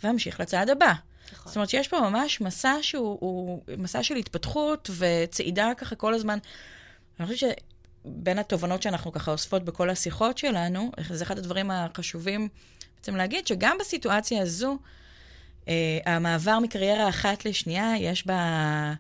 [0.02, 0.92] ואמשיך לצעד הבא.
[1.32, 1.46] נכון.
[1.46, 6.38] זאת אומרת שיש פה ממש מסע שהוא מסע של התפתחות וצעידה ככה כל הזמן.
[7.20, 7.54] אני חושבת
[8.04, 12.48] שבין התובנות שאנחנו ככה אוספות בכל השיחות שלנו, זה אחד הדברים החשובים
[12.96, 14.78] בעצם להגיד, שגם בסיטואציה הזו,
[15.68, 18.92] אה, המעבר מקריירה אחת לשנייה, יש בה,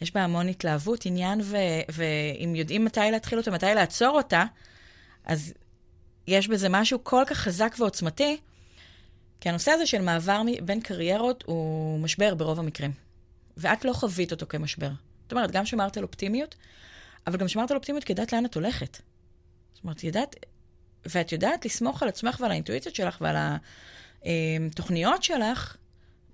[0.00, 1.56] יש בה המון התלהבות, עניין, ו,
[1.88, 4.44] ואם יודעים מתי להתחיל אותה, מתי לעצור אותה,
[5.24, 5.52] אז
[6.26, 8.36] יש בזה משהו כל כך חזק ועוצמתי,
[9.40, 12.92] כי הנושא הזה של מעבר בין קריירות הוא משבר ברוב המקרים.
[13.56, 14.90] ואת לא חווית אותו כמשבר.
[15.22, 16.54] זאת אומרת, גם שמרת על אופטימיות,
[17.26, 18.98] אבל גם שמרת על אופטימיות כי ידעת לאן את הולכת.
[19.74, 20.36] זאת אומרת, ידעת,
[21.06, 23.36] ואת יודעת לסמוך על עצמך ועל האינטואיציות שלך ועל
[24.70, 25.76] התוכניות שלך,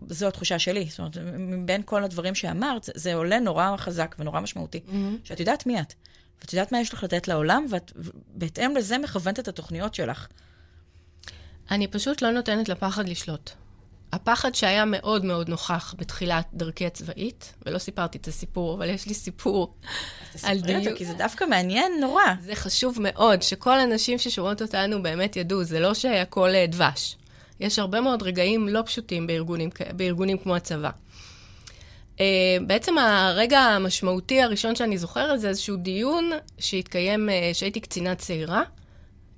[0.08, 0.86] זו התחושה שלי.
[0.90, 4.80] זאת אומרת, מבין כל הדברים שאמרת, זה, זה עולה נורא חזק ונורא משמעותי.
[4.86, 4.92] Mm-hmm.
[5.24, 5.94] שאת יודעת מי את,
[6.40, 7.92] ואת יודעת מה יש לך לתת לעולם, ואת
[8.28, 10.26] בהתאם לזה מכוונת את התוכניות שלך.
[11.70, 13.50] אני פשוט לא נותנת לפחד לשלוט.
[14.12, 19.14] הפחד שהיה מאוד מאוד נוכח בתחילת דרכי הצבאית, ולא סיפרתי את הסיפור, אבל יש לי
[19.14, 19.74] סיפור
[20.42, 20.98] על דיוק.
[20.98, 22.22] כי זה דווקא מעניין נורא.
[22.40, 27.16] זה חשוב מאוד, שכל הנשים ששומעות אותנו באמת ידעו, זה לא שהכל אה, דבש.
[27.60, 30.90] יש הרבה מאוד רגעים לא פשוטים בארגונים, בארגונים כמו הצבא.
[32.16, 32.20] Uh,
[32.66, 38.62] בעצם הרגע המשמעותי הראשון שאני זוכרת זה איזשהו דיון שהתקיים, uh, שהייתי קצינה צעירה,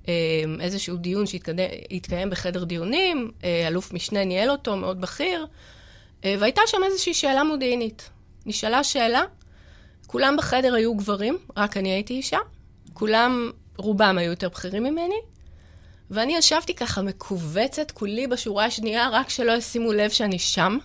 [0.07, 5.45] אמ, איזשהו דיון שהתקיים בחדר דיונים, אה, אלוף משנה ניהל אותו, מאוד בכיר,
[6.25, 8.09] אה, והייתה שם איזושהי שאלה מודיעינית.
[8.45, 9.23] נשאלה שאלה,
[10.07, 12.37] כולם בחדר היו גברים, רק אני הייתי אישה,
[12.93, 15.19] כולם, רובם היו יותר בכירים ממני,
[16.11, 20.77] ואני ישבתי ככה מכווצת, כולי בשורה השנייה, רק שלא ישימו לב שאני שם,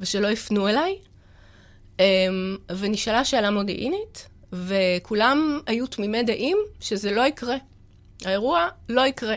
[0.00, 0.98] ושלא יפנו אליי.
[2.00, 7.56] אמ, ונשאלה שאלה מודיעינית, וכולם היו תמימי דעים שזה לא יקרה.
[8.24, 9.34] האירוע לא יקרה.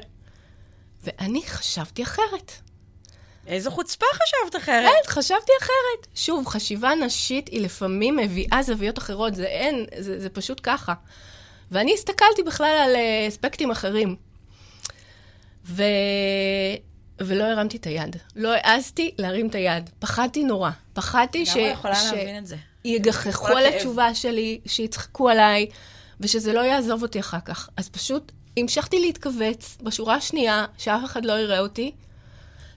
[1.04, 2.52] ואני חשבתי אחרת.
[3.48, 4.90] איזו חוצפה חשבת אחרת.
[4.90, 6.08] כן, חשבתי אחרת.
[6.16, 10.94] שוב, חשיבה נשית היא לפעמים מביאה זוויות אחרות, זה אין, זה, זה פשוט ככה.
[11.72, 14.16] ואני הסתכלתי בכלל על אה, אספקטים אחרים.
[15.66, 15.84] ו...
[17.20, 18.16] ולא הרמתי את היד.
[18.36, 19.90] לא העזתי להרים את היד.
[20.00, 20.72] פחדתי נורא.
[20.94, 21.58] פחדתי ש...
[21.58, 22.06] גם יכולה ש...
[22.06, 22.56] להבין את זה.
[22.86, 25.68] יגחכו על התשובה שלי, שיצחקו עליי,
[26.20, 27.70] ושזה לא יעזוב אותי אחר כך.
[27.78, 31.92] אז פשוט המשכתי להתכווץ בשורה השנייה, שאף אחד לא יראה אותי.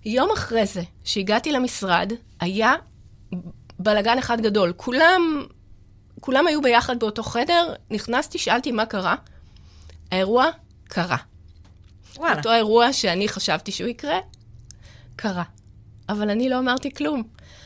[0.05, 2.75] יום אחרי זה, שהגעתי למשרד, היה
[3.79, 4.73] בלגן אחד גדול.
[4.77, 5.47] כולם,
[6.21, 9.15] כולם היו ביחד באותו חדר, נכנסתי, שאלתי מה קרה.
[10.11, 10.47] האירוע
[10.85, 11.17] קרה.
[12.19, 12.37] וואלה.
[12.37, 14.19] אותו אירוע שאני חשבתי שהוא יקרה,
[15.17, 15.43] קרה.
[16.09, 17.23] אבל אני לא אמרתי כלום.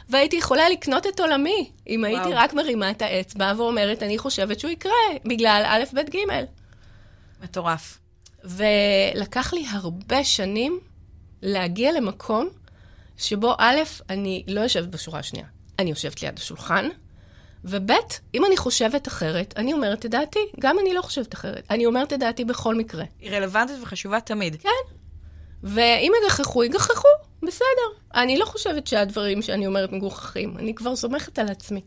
[0.09, 2.17] והייתי יכולה לקנות את עולמי, אם וואו.
[2.17, 4.93] הייתי רק מרימה את האצבע ואומרת, אני חושבת שהוא יקרה,
[5.25, 6.19] בגלל א', ב', ג'.
[7.43, 7.99] מטורף.
[8.45, 10.81] ולקח לי הרבה שנים
[11.43, 12.49] להגיע למקום
[13.17, 13.77] שבו א',
[14.11, 15.47] אני לא יושבת בשורה השנייה,
[15.79, 16.89] אני יושבת ליד השולחן,
[17.65, 17.91] וב',
[18.35, 20.39] אם אני חושבת אחרת, אני אומרת את דעתי.
[20.61, 21.65] גם אני לא חושבת אחרת.
[21.71, 23.05] אני אומרת את דעתי בכל מקרה.
[23.21, 24.57] היא רלוונטית וחשובה תמיד.
[24.63, 24.95] כן.
[25.63, 27.09] ואם יגחכו, יגחכו,
[27.43, 27.89] בסדר.
[28.15, 30.57] אני לא חושבת שהדברים שאני אומרת מגוחכים.
[30.59, 31.81] אני כבר סומכת על עצמי.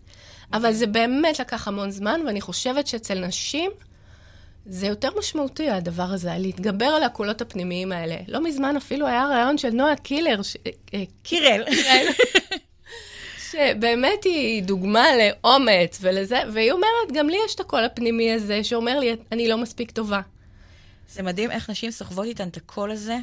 [0.54, 3.72] אבל זה באמת לקח המון זמן, ואני חושבת שאצל נשים...
[4.66, 8.16] זה יותר משמעותי, הדבר הזה, להתגבר על הקולות הפנימיים האלה.
[8.28, 10.58] לא מזמן אפילו היה רעיון של נועה קילר, ש...
[10.94, 11.64] אה, קירל.
[13.54, 19.00] שבאמת היא דוגמה לאומץ ולזה, והיא אומרת, גם לי יש את הקול הפנימי הזה, שאומר
[19.00, 20.22] לי, אני לא מספיק טובה.
[21.10, 23.18] זה מדהים איך נשים סוחבות איתן את הקול הזה.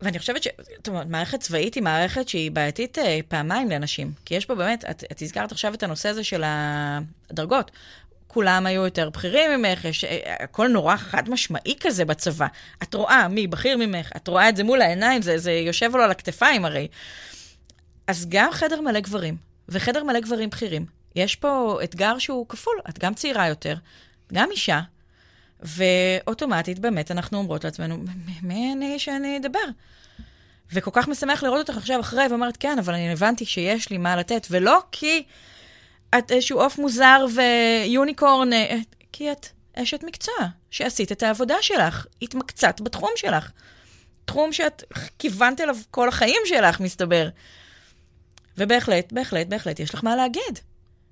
[0.00, 0.48] ואני חושבת ש...
[0.76, 4.12] זאת אומרת, מערכת צבאית היא מערכת שהיא בעייתית אה, פעמיים לאנשים.
[4.24, 7.70] כי יש פה באמת, את, את הזכרת עכשיו את הנושא הזה של הדרגות.
[8.26, 12.46] כולם היו יותר בכירים ממך, יש, אה, הכל נורא חד משמעי כזה בצבא.
[12.82, 16.02] את רואה מי בכיר ממך, את רואה את זה מול העיניים, זה, זה יושב לו
[16.02, 16.88] על הכתפיים הרי.
[18.06, 19.36] אז גם חדר מלא גברים,
[19.68, 20.86] וחדר מלא גברים בכירים.
[21.16, 23.76] יש פה אתגר שהוא כפול, את גם צעירה יותר,
[24.32, 24.80] גם אישה,
[25.60, 27.98] ואוטומטית באמת אנחנו אומרות לעצמנו,
[28.42, 29.64] מי אני שאני אדבר?
[30.72, 34.16] וכל כך משמח לראות אותך עכשיו אחרי, ואומרת, כן, אבל אני הבנתי שיש לי מה
[34.16, 35.22] לתת, ולא כי
[36.18, 38.76] את איזשהו עוף מוזר ויוניקורן, אה,
[39.12, 40.34] כי את אשת מקצוע,
[40.70, 43.50] שעשית את העבודה שלך, התמקצעת בתחום שלך.
[44.24, 44.82] תחום שאת
[45.18, 47.28] כיוונת אליו כל החיים שלך, מסתבר.
[48.58, 50.58] ובהחלט, בהחלט, בהחלט, יש לך מה להגיד.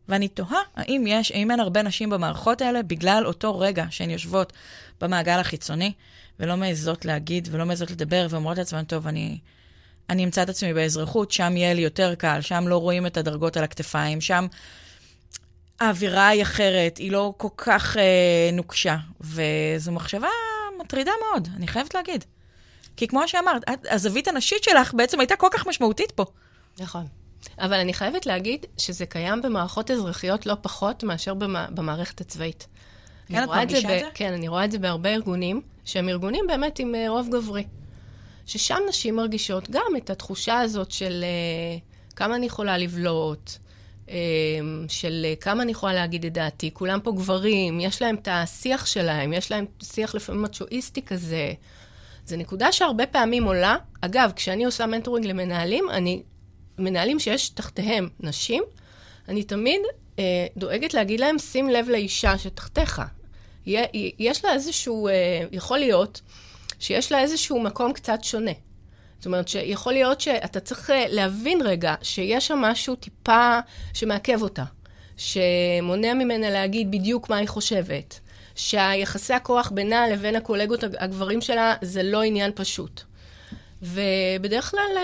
[0.09, 4.53] ואני תוהה האם יש, האם אין הרבה נשים במערכות האלה בגלל אותו רגע שהן יושבות
[5.01, 5.93] במעגל החיצוני,
[6.41, 9.39] ולא מעזות להגיד ולא מעזות לדבר, ואומרות לעצמן, טוב, אני,
[10.11, 13.57] אני אמצא את עצמי באזרחות, שם יהיה לי יותר קל, שם לא רואים את הדרגות
[13.57, 14.47] על הכתפיים, שם
[15.81, 18.97] האווירה היא אחרת, היא לא כל כך אה, נוקשה.
[19.21, 20.29] וזו מחשבה
[20.81, 22.25] מטרידה מאוד, אני חייבת להגיד.
[22.97, 26.25] כי כמו שאמרת, הזווית הנשית שלך בעצם הייתה כל כך משמעותית פה.
[26.79, 27.07] נכון.
[27.59, 31.35] אבל אני חייבת להגיד שזה קיים במערכות אזרחיות לא פחות מאשר
[31.75, 32.67] במערכת הצבאית.
[33.29, 34.11] כן, את מרגישה את זה?
[34.15, 37.65] כן, אני רואה את זה בהרבה ארגונים, שהם ארגונים באמת עם אה, רוב גברי.
[38.47, 43.51] ששם נשים מרגישות גם את התחושה הזאת של uh, כמה אני יכולה לבלוט,
[44.07, 44.11] uh,
[44.89, 46.71] של uh, כמה אני יכולה להגיד את דעתי.
[46.73, 51.53] כולם פה גברים, יש להם את השיח שלהם, יש להם שיח לפעמים מצ'ואיסטי כזה.
[52.27, 53.77] זו נקודה שהרבה פעמים עולה.
[54.01, 56.23] אגב, כשאני עושה מנטורינג למנהלים, אני
[56.79, 58.63] מנהלים שיש תחתיהם נשים,
[59.29, 59.81] אני תמיד
[60.19, 63.03] אה, דואגת להגיד להם, שים לב לאישה שתחתיך.
[64.19, 65.13] יש לה איזשהו, אה,
[65.53, 66.21] יכול להיות
[66.79, 68.51] שיש לה איזשהו מקום קצת שונה.
[69.19, 73.59] זאת אומרת, שיכול להיות שאתה צריך אה, להבין רגע שיש שם משהו טיפה
[73.95, 74.65] שמעכב אותה,
[75.17, 78.21] שמונע ממנה להגיד בדיוק מה היא חושבת,
[78.55, 83.01] שהיחסי הכוח בינה לבין הקולגות הגברים שלה זה לא עניין פשוט.
[83.83, 84.97] ובדרך כלל...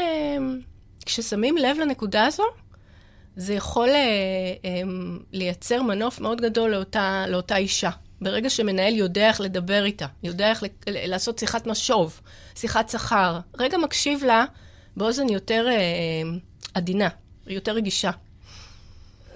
[1.09, 2.45] כששמים לב לנקודה הזו,
[3.37, 3.95] זה יכול אה,
[4.65, 4.83] אה,
[5.33, 7.91] לייצר מנוף מאוד גדול לאותה, לאותה אישה.
[8.21, 12.21] ברגע שמנהל יודע איך לדבר איתה, יודע איך לעשות שיחת משוב,
[12.55, 14.45] שיחת שכר, רגע מקשיב לה
[14.97, 16.39] באוזן יותר אה,
[16.75, 17.09] עדינה,
[17.47, 18.11] יותר רגישה.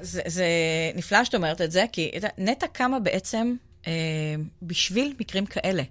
[0.01, 0.47] זה, זה
[0.95, 3.55] נפלא שאת אומרת את זה, כי נטע קמה בעצם
[3.87, 3.93] אה,
[4.63, 5.83] בשביל מקרים כאלה.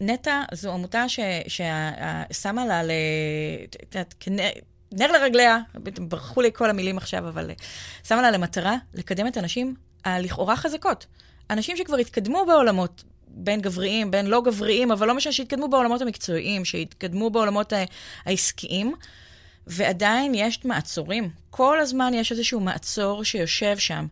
[0.00, 2.90] נטע זו עמותה ששמה לה, ל...
[3.88, 4.24] את יודעת,
[4.92, 5.58] נר לרגליה,
[5.98, 7.50] ברחו לי כל המילים עכשיו, אבל
[8.08, 11.06] שמה לה למטרה לקדם את הנשים הלכאורה חזקות.
[11.50, 16.64] אנשים שכבר התקדמו בעולמות בין גבריים, בין לא גבריים, אבל לא משנה שהתקדמו בעולמות המקצועיים,
[16.64, 17.72] שהתקדמו בעולמות
[18.24, 18.94] העסקיים,
[19.66, 21.30] ועדיין יש מעצורים.
[21.50, 24.06] כל הזמן יש איזשהו מעצור שיושב שם.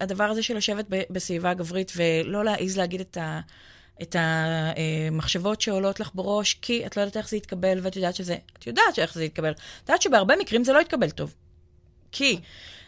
[0.00, 3.40] הדבר הזה של לשבת בסביבה גברית ולא להעיז להגיד את ה...
[4.02, 8.36] את המחשבות שעולות לך בראש, כי את לא יודעת איך זה יתקבל, ואת יודעת שזה,
[8.58, 9.50] את יודעת איך זה יתקבל.
[9.50, 11.34] את יודעת שבהרבה מקרים זה לא יתקבל טוב.
[12.12, 12.40] כי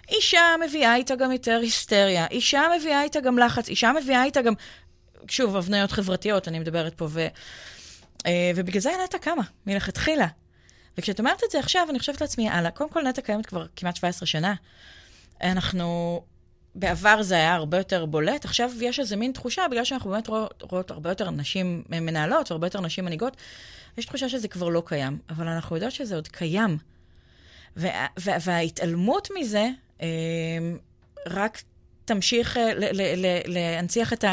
[0.09, 4.53] אישה מביאה איתה גם יותר היסטריה, אישה מביאה איתה גם לחץ, אישה מביאה איתה גם,
[5.29, 7.27] שוב, הבניות חברתיות, אני מדברת פה, ו,
[8.27, 10.27] אה, ובגלל זה נטע קמה, מלכתחילה.
[10.99, 13.97] וכשאת אומרת את זה עכשיו, אני חושבת לעצמי, הלאה, קודם כל נטע קיימת כבר כמעט
[13.97, 14.55] 17 שנה.
[15.43, 16.23] אנחנו
[16.75, 20.63] בעבר זה היה הרבה יותר בולט, עכשיו יש איזה מין תחושה, בגלל שאנחנו באמת רואות,
[20.71, 23.37] רואות הרבה יותר נשים מנהלות והרבה יותר נשים מנהיגות,
[23.99, 26.79] יש תחושה שזה כבר לא קיים, אבל אנחנו יודעות שזה עוד קיים.
[27.77, 29.69] וה, וה, וההתעלמות מזה
[30.03, 30.07] אה,
[31.27, 31.63] רק
[32.05, 32.73] תמשיך אה,
[33.47, 34.25] להנציח את,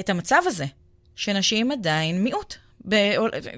[0.00, 0.66] את המצב הזה,
[1.16, 2.54] שנשים עדיין מיעוט.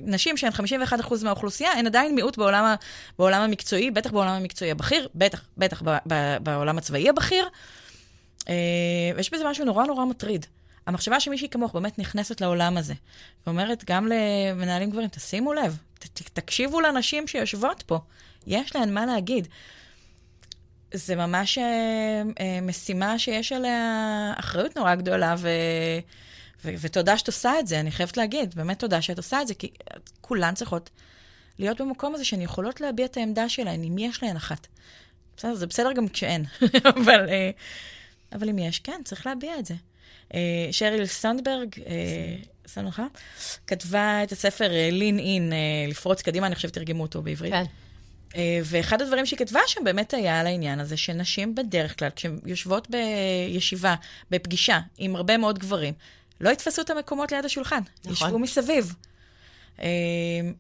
[0.03, 2.75] נשים שהן 51% מהאוכלוסייה, הן עדיין מיעוט בעולם,
[3.19, 5.83] בעולם המקצועי, בטח בעולם המקצועי הבכיר, בטח, בטח
[6.41, 7.49] בעולם הצבאי הבכיר.
[8.49, 8.55] אה,
[9.17, 10.47] ויש בזה משהו נורא נורא מטריד.
[10.87, 12.95] המחשבה שמישהי כמוך באמת נכנסת לעולם הזה,
[13.47, 17.99] ואומרת גם למנהלים גברים, תשימו לב, ת, תקשיבו לנשים שיושבות פה,
[18.47, 19.49] יש להן מה להגיד.
[20.95, 25.49] זה ממש אה, אה, משימה שיש עליה אחריות נורא גדולה, ו...
[26.65, 29.55] ו- ותודה שאת עושה את זה, אני חייבת להגיד, באמת תודה שאת עושה את זה,
[29.55, 29.71] כי
[30.21, 30.91] כולן צריכות
[31.59, 34.67] להיות במקום הזה שהן יכולות להביע את העמדה שלהן, אם יש להן אחת.
[35.37, 36.45] בסדר, זה בסדר גם כשאין,
[36.97, 37.51] אבל, אה,
[38.33, 39.75] אבל אם יש, כן, צריך להביע את זה.
[40.35, 43.07] אה, שריל סונדברג, אה, סונדברג,
[43.67, 45.53] כתבה את הספר לין אין,
[45.89, 47.53] לפרוץ קדימה, אני חושבת תרגמו אותו בעברית.
[47.53, 47.65] כן.
[48.65, 52.89] ואחד הדברים שהיא כתבה שם באמת היה על העניין הזה שנשים בדרך כלל, כשהן יושבות
[52.91, 53.95] בישיבה,
[54.31, 55.95] בפגישה עם הרבה מאוד גברים,
[56.41, 58.13] לא יתפסו את המקומות ליד השולחן, נכון.
[58.13, 58.95] ישבו מסביב.
[59.81, 59.87] אה,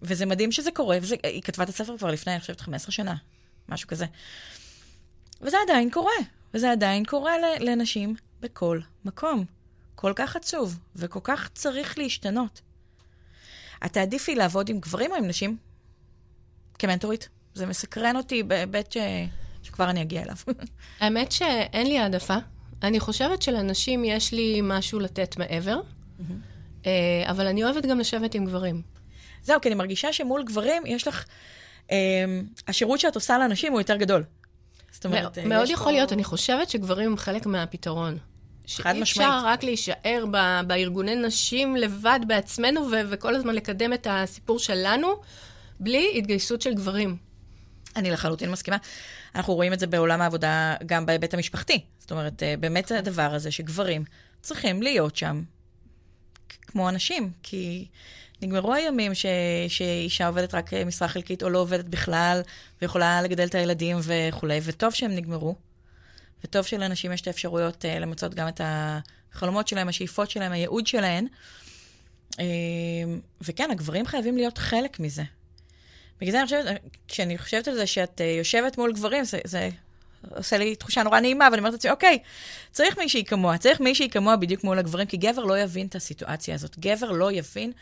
[0.02, 3.14] וזה מדהים שזה קורה, וזה, היא כתבה את הספר כבר לפני, אני חושבת, 15 שנה,
[3.68, 4.06] משהו כזה.
[5.40, 6.12] וזה עדיין קורה,
[6.54, 9.44] וזה עדיין קורה לנשים בכל מקום.
[9.94, 12.60] כל כך עצוב, וכל כך צריך להשתנות.
[13.86, 15.56] את תעדיפי לעבוד עם גברים או עם נשים?
[16.78, 17.28] כמנטורית.
[17.54, 18.96] זה מסקרן אותי בהיבט ש...
[19.62, 20.36] שכבר אני אגיע אליו.
[21.00, 22.36] האמת שאין לי העדפה.
[22.84, 26.82] אני חושבת שלנשים יש לי משהו לתת מעבר, mm-hmm.
[27.30, 28.82] אבל אני אוהבת גם לשבת עם גברים.
[29.42, 31.24] זהו, כי אני מרגישה שמול גברים יש לך...
[31.90, 31.96] אה,
[32.68, 34.24] השירות שאת עושה לאנשים הוא יותר גדול.
[34.90, 35.90] זאת אומרת, מאוד יכול פה...
[35.90, 38.18] להיות, אני חושבת שגברים הם חלק מהפתרון.
[38.68, 39.28] חד שאי משמעית.
[39.30, 45.08] אפשר רק להישאר ב- בארגוני נשים לבד בעצמנו ו- וכל הזמן לקדם את הסיפור שלנו,
[45.80, 47.16] בלי התגייסות של גברים.
[47.96, 48.76] אני לחלוטין מסכימה.
[49.34, 51.84] אנחנו רואים את זה בעולם העבודה גם בהיבט המשפחתי.
[51.98, 54.04] זאת אומרת, אה, באמת הדבר הזה שגברים
[54.42, 55.42] צריכים להיות שם
[56.50, 57.88] כמו אנשים, כי
[58.42, 59.26] נגמרו הימים ש...
[59.68, 62.40] שאישה עובדת רק אה, משרה חלקית או לא עובדת בכלל,
[62.82, 65.54] ויכולה לגדל את הילדים וכולי, וטוב שהם נגמרו.
[66.44, 71.26] וטוב שלאנשים יש את האפשרויות אה, למצות גם את החלומות שלהם, השאיפות שלהם, הייעוד שלהם.
[73.40, 75.22] וכן, הגברים חייבים להיות חלק מזה.
[76.20, 79.68] בגלל זה אני חושבת, כשאני חושבת על זה שאת אה, יושבת מול גברים, זה, זה
[80.30, 82.18] עושה לי תחושה נורא נעימה, ואני אומרת לעצמי, אוקיי,
[82.72, 86.54] צריך מישהי כמוה, צריך מישהי כמוה בדיוק מול הגברים, כי גבר לא יבין את הסיטואציה
[86.54, 86.78] הזאת.
[86.78, 87.72] גבר לא יבין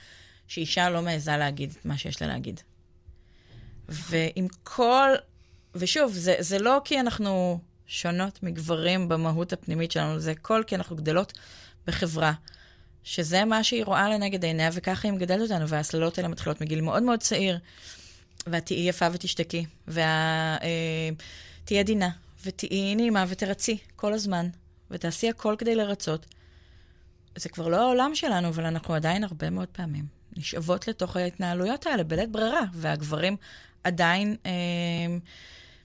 [0.49, 2.61] שאישה לא מעיזה להגיד את מה שיש לה להגיד.
[3.89, 5.09] ועם כל...
[5.75, 10.97] ושוב, זה, זה לא כי אנחנו שונות מגברים במהות הפנימית שלנו, זה הכל כי אנחנו
[10.97, 11.33] גדלות
[11.87, 12.33] בחברה,
[13.05, 17.03] שזה מה שהיא רואה לנגד עיניה, וככה היא מגדלת אותנו, וההסללות האלה מתחילות מגיל מאוד
[17.03, 17.59] מאוד צעיר.
[18.47, 22.11] ואת תהיי יפה ותשתקי, ותהיי עדינה,
[22.45, 24.49] ותהיי נעימה ותרצי כל הזמן,
[24.91, 26.27] ותעשי הכל כדי לרצות.
[27.37, 30.05] זה כבר לא העולם שלנו, אבל אנחנו עדיין הרבה מאוד פעמים
[30.37, 33.37] נשאבות לתוך ההתנהלויות האלה בלית ברירה, והגברים
[33.85, 34.53] עדיין אה,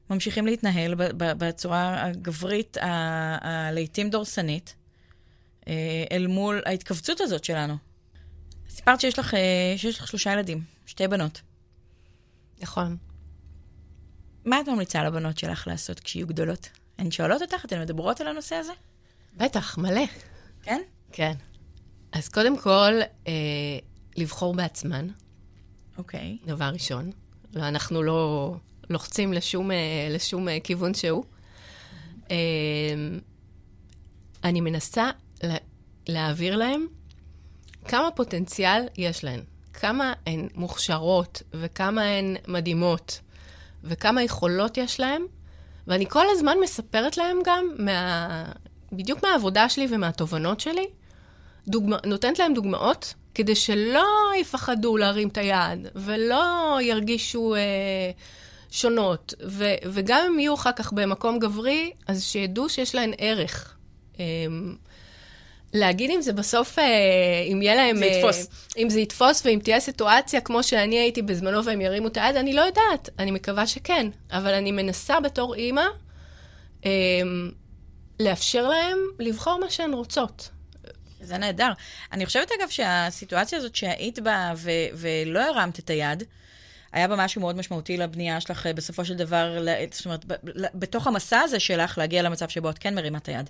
[0.10, 4.76] ממשיכים להתנהל בצורה הגברית, ה- ה- לעתים דורסנית,
[5.67, 5.74] אה,
[6.12, 7.78] אל מול ההתכווצות הזאת שלנו.
[8.70, 11.41] סיפרת שיש לך, אה, שיש לך שלושה ילדים, שתי בנות.
[12.62, 12.98] נכון.
[14.46, 16.70] מה את ממליצה לבנות שלך לעשות כשיהיו גדולות?
[16.98, 18.74] הן שואלות אותך, אתן מדברות על הנושא הזה?
[19.38, 20.06] בטח, מלא.
[20.62, 20.82] כן?
[21.12, 21.34] כן.
[22.12, 22.93] אז קודם כל,
[23.28, 23.34] אה,
[24.17, 25.08] לבחור בעצמן,
[25.98, 26.38] אוקיי.
[26.46, 27.12] דבר ראשון.
[27.54, 28.56] לא, אנחנו לא
[28.89, 31.24] לוחצים לשום, אה, לשום אה, כיוון שהוא.
[32.32, 32.36] אה,
[34.43, 35.10] אני מנסה
[35.43, 35.56] לה,
[36.08, 36.88] להעביר להם
[37.86, 39.41] כמה פוטנציאל יש להן,
[39.80, 43.20] כמה הן מוכשרות וכמה הן מדהימות
[43.84, 45.22] וכמה יכולות יש להן,
[45.88, 48.46] ואני כל הזמן מספרת להם גם, מה,
[48.92, 50.86] בדיוק מהעבודה שלי ומהתובנות שלי,
[51.68, 54.08] דוגמה, נותנת להם דוגמאות כדי שלא
[54.40, 57.62] יפחדו להרים את היד ולא ירגישו אה,
[58.72, 63.78] שונות, ו, וגם אם יהיו אחר כך במקום גברי, אז שידעו שיש להן ערך.
[65.74, 66.84] להגיד אם זה בסוף, אה,
[67.52, 67.98] אם יהיה להם...
[67.98, 68.48] זה יתפוס.
[68.48, 72.36] אה, אם זה יתפוס ואם תהיה סיטואציה כמו שאני הייתי בזמנו והם ירימו את היד,
[72.36, 73.10] אני לא יודעת.
[73.20, 74.08] אני מקווה שכן.
[74.32, 75.86] אבל אני מנסה בתור אימא
[76.86, 76.92] אה,
[78.20, 80.50] לאפשר להם לבחור מה שהן רוצות.
[81.22, 81.72] זה נהדר.
[82.12, 86.24] אני חושבת, אגב, שהסיטואציה הזאת שהיית בה ו- ולא הרמת את היד,
[86.92, 89.58] היה בה משהו מאוד משמעותי לבנייה שלך בסופו של דבר,
[89.92, 90.26] זאת אומרת,
[90.76, 93.50] בתוך המסע הזה שלך להגיע למצב שבו את כן מרימה את היד.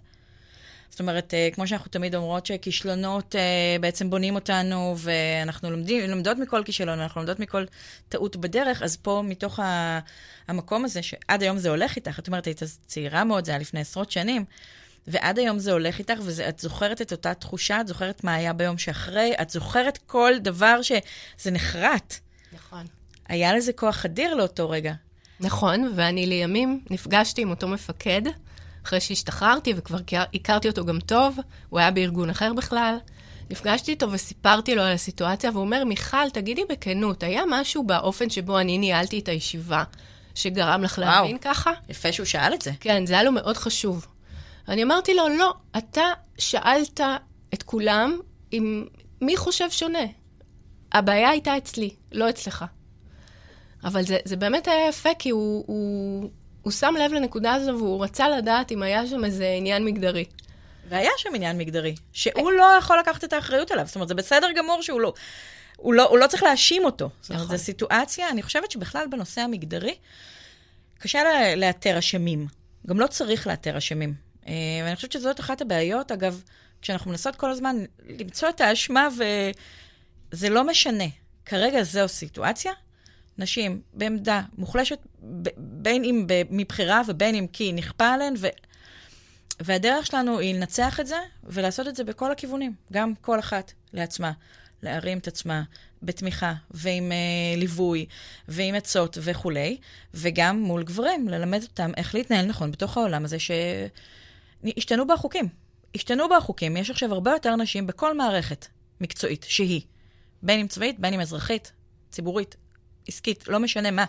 [0.90, 3.42] זאת אומרת, אה, כמו שאנחנו תמיד אומרות שכישלונות אה,
[3.82, 7.66] בעצם בונים אותנו, ואנחנו לומדים, לומדות מכל כישלון, אנחנו לומדות מכל
[8.10, 10.00] טעות בדרך, אז פה מתוך ה-
[10.48, 13.80] המקום הזה, שעד היום זה הולך איתך, את אומרת, היית צעירה מאוד, זה היה לפני
[13.80, 14.46] עשרות שנים,
[15.08, 18.78] ועד היום זה הולך איתך, ואת זוכרת את אותה תחושה, את זוכרת מה היה ביום
[18.78, 22.20] שאחרי, את זוכרת כל דבר שזה נחרט.
[22.54, 22.86] נכון.
[23.28, 24.94] היה לזה כוח אדיר לאותו רגע.
[25.40, 28.22] נכון, ואני לימים נפגשתי עם אותו מפקד,
[28.88, 31.38] אחרי שהשתחררתי וכבר הכר- הכרתי אותו גם טוב,
[31.70, 32.98] הוא היה בארגון אחר בכלל.
[33.52, 38.60] נפגשתי איתו וסיפרתי לו על הסיטואציה, והוא אומר, מיכל, תגידי בכנות, היה משהו באופן שבו
[38.60, 39.84] אני ניהלתי את הישיבה
[40.36, 41.08] שגרם לך וואו.
[41.22, 41.72] להבין ככה?
[41.90, 42.72] יפה שהוא שאל את זה.
[42.80, 44.08] כן, זה היה לו מאוד חשוב.
[44.68, 46.04] אני אמרתי לו, לא, אתה
[46.38, 47.00] שאלת
[47.54, 48.20] את כולם
[48.54, 48.86] אם
[49.22, 50.00] מי חושב שונה.
[50.92, 52.66] הבעיה הייתה אצלי, לא אצלך.
[53.84, 56.30] אבל זה, זה באמת היה יפה, כי הוא, הוא,
[56.62, 60.26] הוא שם לב לנקודה הזו והוא רצה לדעת אם היה שם איזה עניין מגדרי.
[60.90, 63.86] והיה שם עניין מגדרי, שהוא לא יכול לקחת את האחריות עליו.
[63.88, 65.14] זאת אומרת, זה בסדר גמור שהוא לא...
[65.78, 67.10] הוא לא, הוא לא צריך להאשים אותו.
[67.22, 67.58] זאת אומרת, נכון.
[67.58, 69.96] זו סיטואציה, אני חושבת שבכלל בנושא המגדרי,
[71.00, 72.48] קשה לה- לאתר אשמים.
[72.88, 74.14] גם לא צריך לאתר אשמים.
[74.48, 74.54] אה,
[74.84, 76.42] ואני חושבת שזאת אחת הבעיות, אגב,
[76.82, 77.76] כשאנחנו מנסות כל הזמן
[78.20, 79.08] למצוא את האשמה,
[80.32, 81.04] וזה לא משנה.
[81.46, 82.72] כרגע זו סיטואציה,
[83.38, 85.00] נשים בעמדה מוחלשת,
[85.58, 88.48] בין אם מבחירה ובין אם כי נכפה עליהן, ו...
[89.60, 94.32] והדרך שלנו היא לנצח את זה ולעשות את זה בכל הכיוונים, גם כל אחת לעצמה,
[94.84, 95.64] להרים את עצמה
[96.04, 97.18] בתמיכה ועם אה,
[97.58, 98.06] ליווי
[98.48, 99.78] ועם עצות וכולי,
[100.14, 105.48] וגם מול גברים, ללמד אותם איך להתנהל נכון בתוך העולם הזה שהשתנו בה החוקים.
[105.96, 108.66] השתנו בה החוקים, יש עכשיו הרבה יותר נשים בכל מערכת
[109.02, 109.82] מקצועית שהיא,
[110.44, 111.72] בין אם צבאית, בין אם אזרחית,
[112.10, 112.56] ציבורית,
[113.08, 114.06] עסקית, לא משנה מה.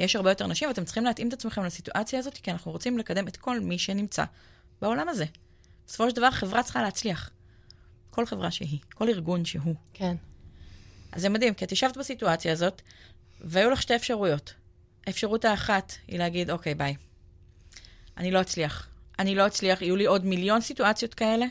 [0.00, 3.28] יש הרבה יותר נשים, ואתם צריכים להתאים את עצמכם לסיטואציה הזאת, כי אנחנו רוצים לקדם
[3.28, 4.24] את כל מי שנמצא
[4.82, 5.24] בעולם הזה.
[5.86, 7.30] בסופו של דבר חברה צריכה להצליח.
[8.10, 9.74] כל חברה שהיא, כל ארגון שהוא.
[9.92, 10.16] כן.
[11.12, 12.82] אז זה מדהים, כי את ישבת בסיטואציה הזאת,
[13.40, 14.54] והיו לך שתי אפשרויות.
[15.06, 16.94] האפשרות האחת היא להגיד, אוקיי, ביי.
[18.16, 18.88] אני לא אצליח.
[19.18, 21.46] אני לא אצליח, יהיו לי עוד מיליון סיטואציות כאלה.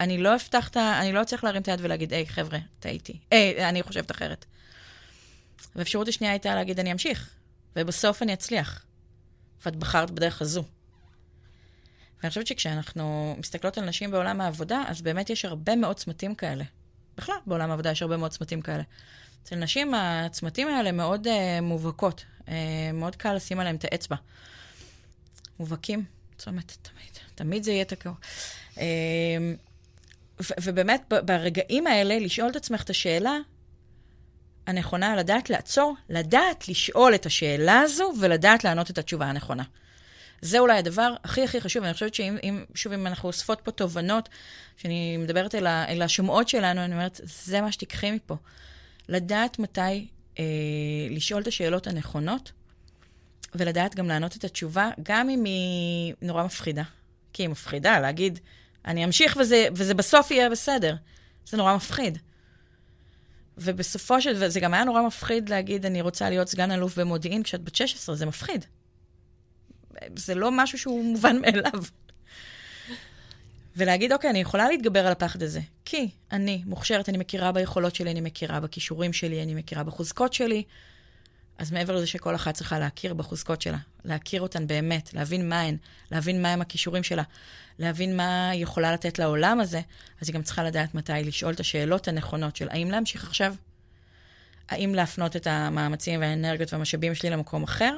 [0.00, 1.00] אני לא אפתח את ה...
[1.00, 3.18] אני לא אצליח להרים את היד ולהגיד, היי, חבר'ה, טעיתי.
[3.30, 4.44] היי, אני חושבת אחרת.
[5.76, 7.30] והאפשרות השנייה הייתה להגיד, אני אמשיך,
[7.76, 8.86] ובסוף אני אצליח.
[9.64, 10.64] ואת בחרת בדרך הזו.
[12.20, 16.64] ואני חושבת שכשאנחנו מסתכלות על נשים בעולם העבודה, אז באמת יש הרבה מאוד צמתים כאלה.
[17.16, 18.82] בכלל, בעולם העבודה יש הרבה מאוד צמתים כאלה.
[19.42, 21.30] אצל נשים הצמתים האלה מאוד uh,
[21.62, 22.48] מובהקות, uh,
[22.94, 24.16] מאוד קל לשים עליהם את האצבע.
[25.58, 26.04] מובהקים,
[26.38, 28.12] צומת, תמיד, תמיד זה יהיה תקוע.
[28.74, 28.78] Uh,
[30.62, 33.38] ובאמת, ברגעים האלה, לשאול את עצמך את השאלה
[34.66, 39.62] הנכונה, לדעת לעצור, לדעת לשאול את השאלה הזו ולדעת לענות את התשובה הנכונה.
[40.40, 43.70] זה אולי הדבר הכי הכי חשוב, ואני חושבת שאם, אם, שוב, אם אנחנו אוספות פה
[43.70, 44.28] תובנות,
[44.76, 48.36] שאני מדברת אל, ה, אל השומעות שלנו, אני אומרת, זה מה שתיקחי מפה.
[49.08, 50.06] לדעת מתי
[50.38, 50.44] אה,
[51.10, 52.52] לשאול את השאלות הנכונות,
[53.54, 56.82] ולדעת גם לענות את התשובה, גם אם היא נורא מפחידה.
[57.32, 58.38] כי היא מפחידה, להגיד,
[58.84, 60.96] אני אמשיך וזה, וזה בסוף יהיה בסדר.
[61.46, 62.18] זה נורא מפחיד.
[63.58, 67.42] ובסופו של דבר, זה גם היה נורא מפחיד להגיד, אני רוצה להיות סגן אלוף במודיעין
[67.42, 68.64] כשאת בת 16, זה מפחיד.
[70.16, 71.82] זה לא משהו שהוא מובן מאליו.
[73.76, 78.10] ולהגיד, אוקיי, אני יכולה להתגבר על הפחד הזה, כי אני מוכשרת, אני מכירה ביכולות שלי,
[78.10, 80.62] אני מכירה בכישורים שלי, אני מכירה בחוזקות שלי.
[81.58, 85.76] אז מעבר לזה שכל אחת צריכה להכיר בחוזקות שלה, להכיר אותן באמת, להבין מה הן,
[86.10, 87.22] להבין מהם הכישורים שלה,
[87.78, 89.80] להבין מה היא יכולה לתת לעולם הזה,
[90.20, 93.54] אז היא גם צריכה לדעת מתי לשאול את השאלות הנכונות של האם להמשיך עכשיו,
[94.68, 97.96] האם להפנות את המאמצים והאנרגיות והמשאבים שלי למקום אחר,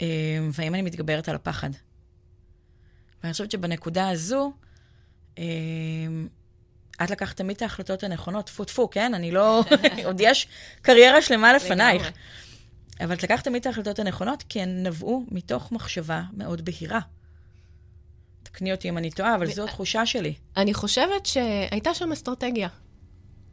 [0.00, 0.06] אה,
[0.52, 1.70] והאם אני מתגברת על הפחד.
[3.22, 4.52] ואני חושבת שבנקודה הזו,
[5.38, 5.44] אה,
[7.04, 9.14] את לקחת תמיד את ההחלטות הנכונות, טפו טפו, כן?
[9.14, 9.64] אני לא...
[10.06, 10.48] עוד יש
[10.82, 12.10] קריירה שלמה לפנייך.
[13.04, 17.00] אבל את לקחת תמיד את ההחלטות הנכונות, כי הן נבעו מתוך מחשבה מאוד בהירה.
[18.42, 20.34] תקני אותי אם אני טועה, אבל זו התחושה שלי.
[20.56, 22.68] אני חושבת שהייתה שם אסטרטגיה.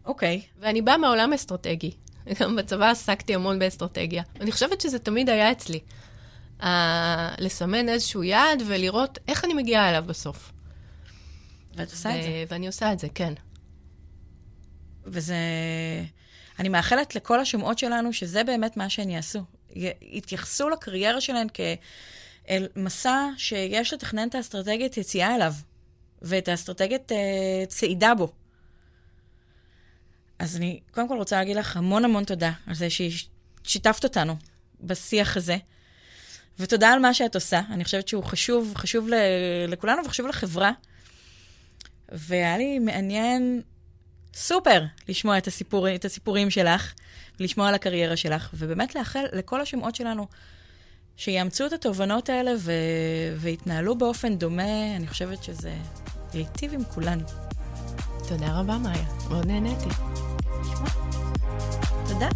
[0.05, 0.41] אוקיי.
[0.59, 1.91] ואני באה מהעולם האסטרטגי.
[2.39, 4.23] גם בצבא עסקתי המון באסטרטגיה.
[4.41, 5.79] אני חושבת שזה תמיד היה אצלי.
[6.61, 6.65] Uh,
[7.37, 10.51] לסמן איזשהו יעד ולראות איך אני מגיעה אליו בסוף.
[11.75, 12.43] ואת עושה את זה.
[12.49, 13.33] ואני עושה את זה, כן.
[15.05, 15.35] וזה...
[16.60, 19.39] אני מאחלת לכל השומעות שלנו שזה באמת מה שהן יעשו.
[20.01, 25.53] יתייחסו לקריירה שלהן כאל מסע שיש לתכנן את האסטרטגיית יציאה אליו,
[26.22, 27.16] ואת האסטרטגיית uh,
[27.68, 28.32] צעידה בו.
[30.39, 34.36] אז אני קודם כל רוצה להגיד לך המון המון תודה על זה ששיתפת אותנו
[34.82, 35.58] בשיח הזה.
[36.60, 37.62] ותודה על מה שאת עושה.
[37.70, 39.08] אני חושבת שהוא חשוב, חשוב
[39.68, 40.72] לכולנו וחשוב לחברה.
[42.10, 43.62] והיה לי מעניין
[44.36, 46.93] סופר לשמוע את, הסיפור, את הסיפורים שלך,
[47.39, 50.27] ולשמוע על הקריירה שלך, ובאמת לאחל לכל השמעות שלנו
[51.17, 52.71] שיאמצו את התובנות האלה ו...
[53.38, 55.73] ויתנהלו באופן דומה, אני חושבת שזה
[56.33, 57.23] ייטיב עם כולנו.
[58.27, 59.05] תודה רבה, מאיה.
[59.29, 59.89] מאוד נהניתי.
[62.07, 62.29] תודה.